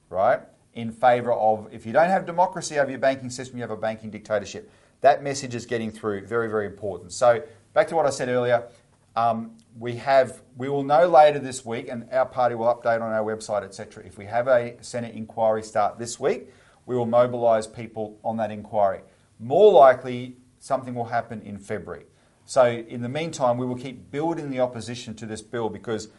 [0.10, 0.42] right?
[0.78, 3.76] In favour of if you don't have democracy over your banking system, you have a
[3.76, 4.72] banking dictatorship.
[5.02, 7.14] That message is getting through, very, very important.
[7.14, 7.42] So
[7.74, 8.68] back to what I said earlier.
[9.16, 13.12] Um, we have, we will know later this week, and our party will update on
[13.12, 14.04] our website, etc.
[14.06, 16.50] If we have a Senate inquiry start this week,
[16.86, 19.02] we will mobilise people on that inquiry.
[19.40, 22.06] More likely, something will happen in February.
[22.46, 26.10] So, in the meantime, we will keep building the opposition to this bill because,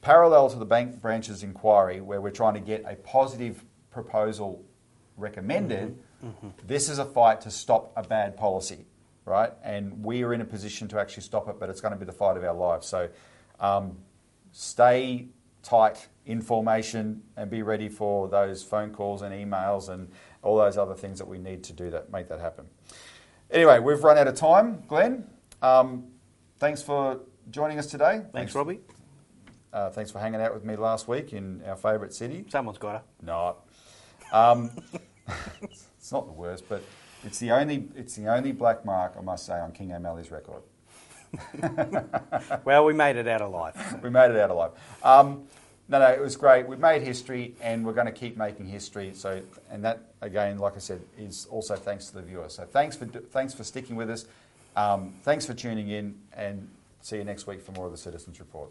[0.00, 4.64] parallel to the bank branches inquiry, where we're trying to get a positive proposal
[5.16, 5.98] recommended,
[6.66, 8.86] this is a fight to stop a bad policy,
[9.24, 9.52] right?
[9.62, 12.06] And we are in a position to actually stop it, but it's going to be
[12.06, 12.86] the fight of our lives.
[12.86, 13.08] So,
[13.60, 13.98] um,
[14.52, 15.28] stay
[15.62, 20.08] tight in formation and be ready for those phone calls and emails and
[20.42, 22.66] all those other things that we need to do that make that happen.
[23.50, 24.82] Anyway, we've run out of time.
[24.88, 25.24] Glen,
[25.60, 26.04] um,
[26.58, 27.20] thanks for
[27.50, 28.22] joining us today.
[28.32, 28.80] Thanks, Robbie.
[29.72, 32.44] Uh, thanks for hanging out with me last week in our favourite city.
[32.48, 33.02] Someone's got her.
[33.22, 33.56] No,
[34.32, 34.70] um,
[35.62, 36.82] it's not the worst, but
[37.24, 40.62] it's the only it's the only black mark I must say on King O'Malley's record.
[42.64, 44.00] Well, we made it out alive.
[44.02, 44.72] we made it out alive.
[45.02, 45.44] Um,
[45.88, 46.66] no, no, it was great.
[46.66, 49.12] We've made history, and we're going to keep making history.
[49.14, 52.54] So, and that again, like I said, is also thanks to the viewers.
[52.54, 54.26] So, thanks for thanks for sticking with us.
[54.76, 56.68] Um, thanks for tuning in, and
[57.00, 58.70] see you next week for more of the Citizens Report.